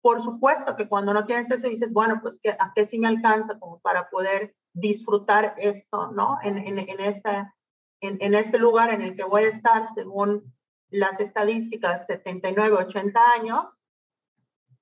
[0.03, 3.09] por supuesto que cuando no tienes eso dices, bueno, pues que, a qué sí me
[3.09, 6.39] alcanza como para poder disfrutar esto, ¿no?
[6.43, 7.55] En, en, en, esta,
[8.01, 10.53] en, en este lugar en el que voy a estar según
[10.91, 13.81] las estadísticas 79, 80 años,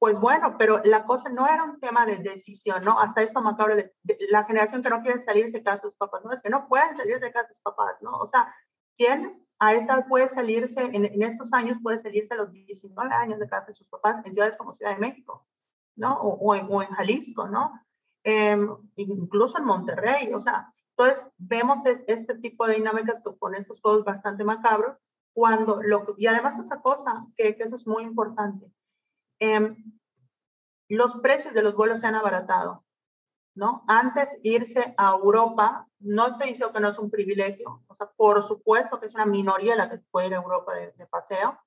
[0.02, 2.98] pues bueno, pero la cosa no era un tema de decisión, ¿no?
[2.98, 5.94] Hasta esto macabro de, de la generación que no quiere salirse de casa de sus
[5.94, 8.10] papás, no, es que no pueden salirse de casa de sus papás, ¿no?
[8.18, 8.52] O sea,
[8.96, 13.38] ¿quién a esta puede salirse, en, en, estos años puede salirse a los 19 años
[13.38, 15.46] de casa de sus papás en ciudades como Ciudad de México,
[15.94, 16.20] ¿no?
[16.20, 17.70] O, o, en, o en, Jalisco, ¿no?
[18.24, 18.58] Eh,
[18.96, 24.04] incluso en Monterrey, o sea, entonces vemos es, este tipo de dinámicas con estos juegos
[24.04, 24.96] bastante macabros
[25.32, 28.66] cuando, lo, y además otra cosa, que, que eso es muy importante,
[29.42, 29.76] eh,
[30.88, 32.84] los precios de los vuelos se han abaratado,
[33.56, 33.84] ¿no?
[33.88, 38.42] Antes irse a Europa, no estoy diciendo que no es un privilegio, o sea, por
[38.42, 41.58] supuesto que es una minoría la que puede ir a Europa de, de paseo,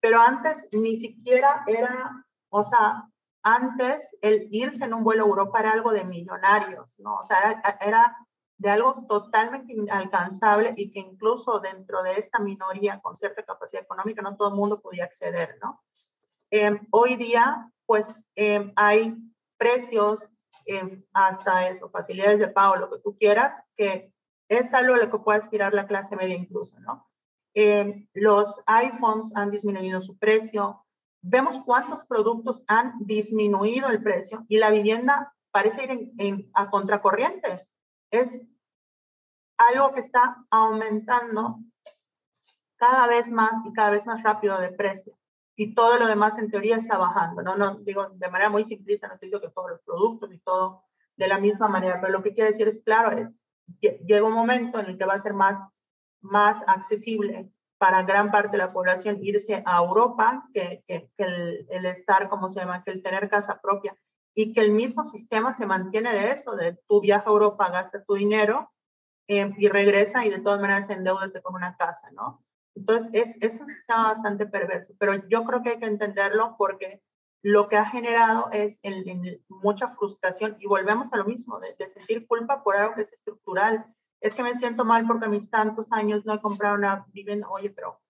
[0.00, 3.08] pero antes ni siquiera era, o sea,
[3.42, 7.16] antes el irse en un vuelo a Europa era algo de millonarios, ¿no?
[7.16, 8.16] O sea, era, era
[8.58, 14.22] de algo totalmente inalcanzable y que incluso dentro de esta minoría con cierta capacidad económica
[14.22, 15.82] no todo el mundo podía acceder, ¿no?
[16.54, 19.16] Eh, hoy día, pues eh, hay
[19.56, 20.28] precios,
[20.66, 24.12] eh, hasta eso, facilidades de pago, lo que tú quieras, que
[24.50, 27.08] es algo a lo que puede aspirar la clase media incluso, ¿no?
[28.14, 30.86] los iPhones han disminuido su precio,
[31.20, 36.70] vemos cuántos productos han disminuido el precio y la vivienda parece ir en, en, a
[36.70, 37.56] contracorriente.
[38.10, 38.42] Es
[39.58, 41.58] algo que está aumentando
[42.76, 45.14] cada vez más y cada vez más rápido de precio.
[45.56, 47.56] Y todo lo demás en teoría está bajando, ¿no?
[47.56, 50.84] No digo de manera muy simplista, no estoy diciendo que todos los productos y todo
[51.16, 53.30] de la misma manera, pero lo que quiero decir es, claro, es,
[53.80, 55.60] llega un momento en el que va a ser más,
[56.20, 61.66] más accesible para gran parte de la población irse a Europa que, que, que el,
[61.68, 63.96] el, estar, como se llama, que el tener casa propia
[64.34, 68.04] y que el mismo sistema se mantiene de eso, de tu viaje a Europa, gasta
[68.04, 68.70] tu dinero
[69.28, 72.42] eh, y regresa y de todas maneras endeudate con una casa, ¿no?
[72.74, 77.02] Entonces, es, eso está bastante perverso, pero yo creo que hay que entenderlo porque
[77.42, 78.80] lo que ha generado es
[79.48, 83.12] mucha frustración y volvemos a lo mismo, de, de, sentir culpa por algo que es
[83.12, 83.84] estructural.
[84.20, 87.48] Es que me siento mal porque mis tantos años no he comprado una vivienda.
[87.50, 88.00] Oye, pero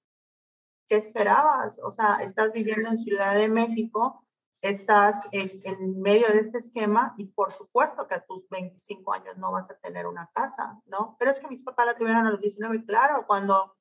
[0.87, 1.81] ¿qué esperabas?
[1.83, 4.27] O sea, estás viviendo en Ciudad de México,
[4.61, 9.39] estás en, en, medio de este esquema y por supuesto que a tus 25 años
[9.39, 11.17] no vas a tener una casa, ¿no?
[11.19, 13.75] Pero es que mis papás la tuvieron a los 19, claro, cuando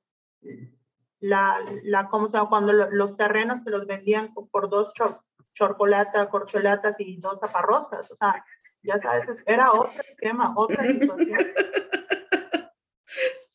[1.19, 2.49] la, la ¿cómo se llama?
[2.49, 5.21] Cuando lo, los terrenos que los vendían por dos chor,
[5.53, 8.43] chorcolata, corcholatas y dos taparroscas, o sea,
[8.83, 11.39] ya sabes, era otro esquema, otra situación.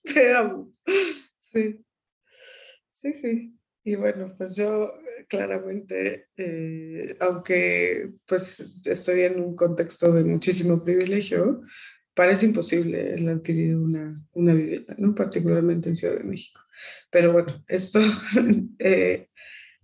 [0.02, 0.72] Te amo.
[1.36, 1.84] Sí.
[2.90, 3.58] Sí, sí.
[3.84, 4.92] Y bueno, pues yo
[5.28, 11.62] claramente, eh, aunque pues estoy en un contexto de muchísimo privilegio,
[12.16, 15.14] parece imposible el adquirir una, una vivienda, ¿no?
[15.14, 16.60] particularmente en Ciudad de México.
[17.10, 18.00] Pero bueno, esto,
[18.78, 19.28] eh,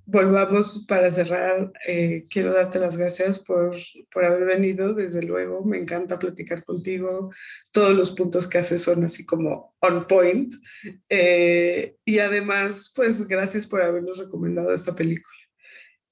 [0.07, 1.71] volvamos para cerrar.
[1.87, 3.77] Eh, quiero darte las gracias por,
[4.11, 5.63] por haber venido, desde luego.
[5.63, 7.31] Me encanta platicar contigo.
[7.71, 10.55] Todos los puntos que haces son así como on point.
[11.11, 15.41] Eh, y además, pues gracias por habernos recomendado esta película.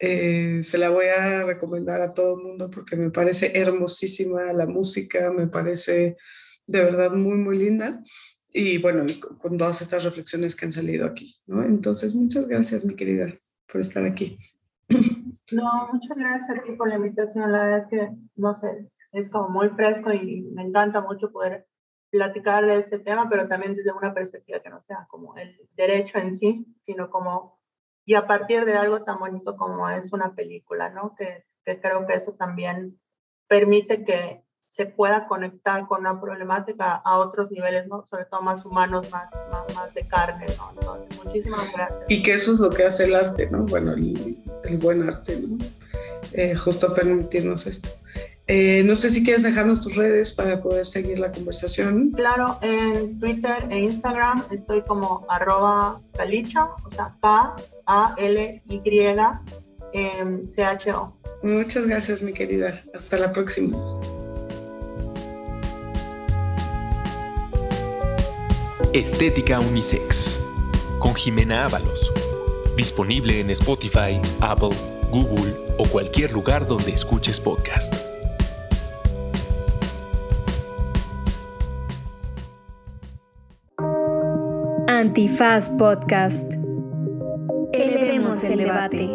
[0.02, 4.64] Eh, se la voy a recomendar a todo el mundo porque me parece hermosísima la
[4.66, 6.16] música, me parece
[6.66, 8.02] de verdad muy, muy linda.
[8.52, 9.04] Y bueno,
[9.38, 11.62] con todas estas reflexiones que han salido aquí, ¿no?
[11.62, 13.32] Entonces, muchas gracias, mi querida,
[13.70, 14.38] por estar aquí.
[15.52, 17.50] No, muchas gracias a ti por la invitación.
[17.50, 21.66] La verdad es que, no sé, es como muy fresco y me encanta mucho poder
[22.10, 26.18] platicar de este tema, pero también desde una perspectiva que no sea como el derecho
[26.18, 27.59] en sí, sino como,
[28.04, 31.14] y a partir de algo tan bonito como es una película, ¿no?
[31.16, 33.00] Que, que creo que eso también
[33.48, 38.06] permite que se pueda conectar con una problemática a otros niveles, ¿no?
[38.06, 40.70] Sobre todo más humanos, más, más, más de carne, ¿no?
[40.70, 42.04] Entonces, muchísimas gracias.
[42.08, 43.64] Y que eso es lo que hace el arte, ¿no?
[43.64, 45.58] Bueno, el, el buen arte, ¿no?
[46.32, 47.90] Eh, justo permitirnos esto.
[48.46, 52.10] Eh, no sé si quieres dejarnos tus redes para poder seguir la conversación.
[52.10, 57.16] Claro, en Twitter e Instagram estoy como arroba calicho, o sea,
[57.90, 58.62] K-A-L-Y-C-H-O.
[61.42, 62.84] Muchas gracias, mi querida.
[62.94, 63.76] Hasta la próxima.
[68.92, 70.38] Estética Unisex
[71.00, 72.12] con Jimena Ábalos.
[72.76, 74.70] Disponible en Spotify, Apple,
[75.10, 77.92] Google o cualquier lugar donde escuches podcast.
[84.86, 86.59] Antifaz Podcast.
[87.82, 89.08] Elevemos el debate.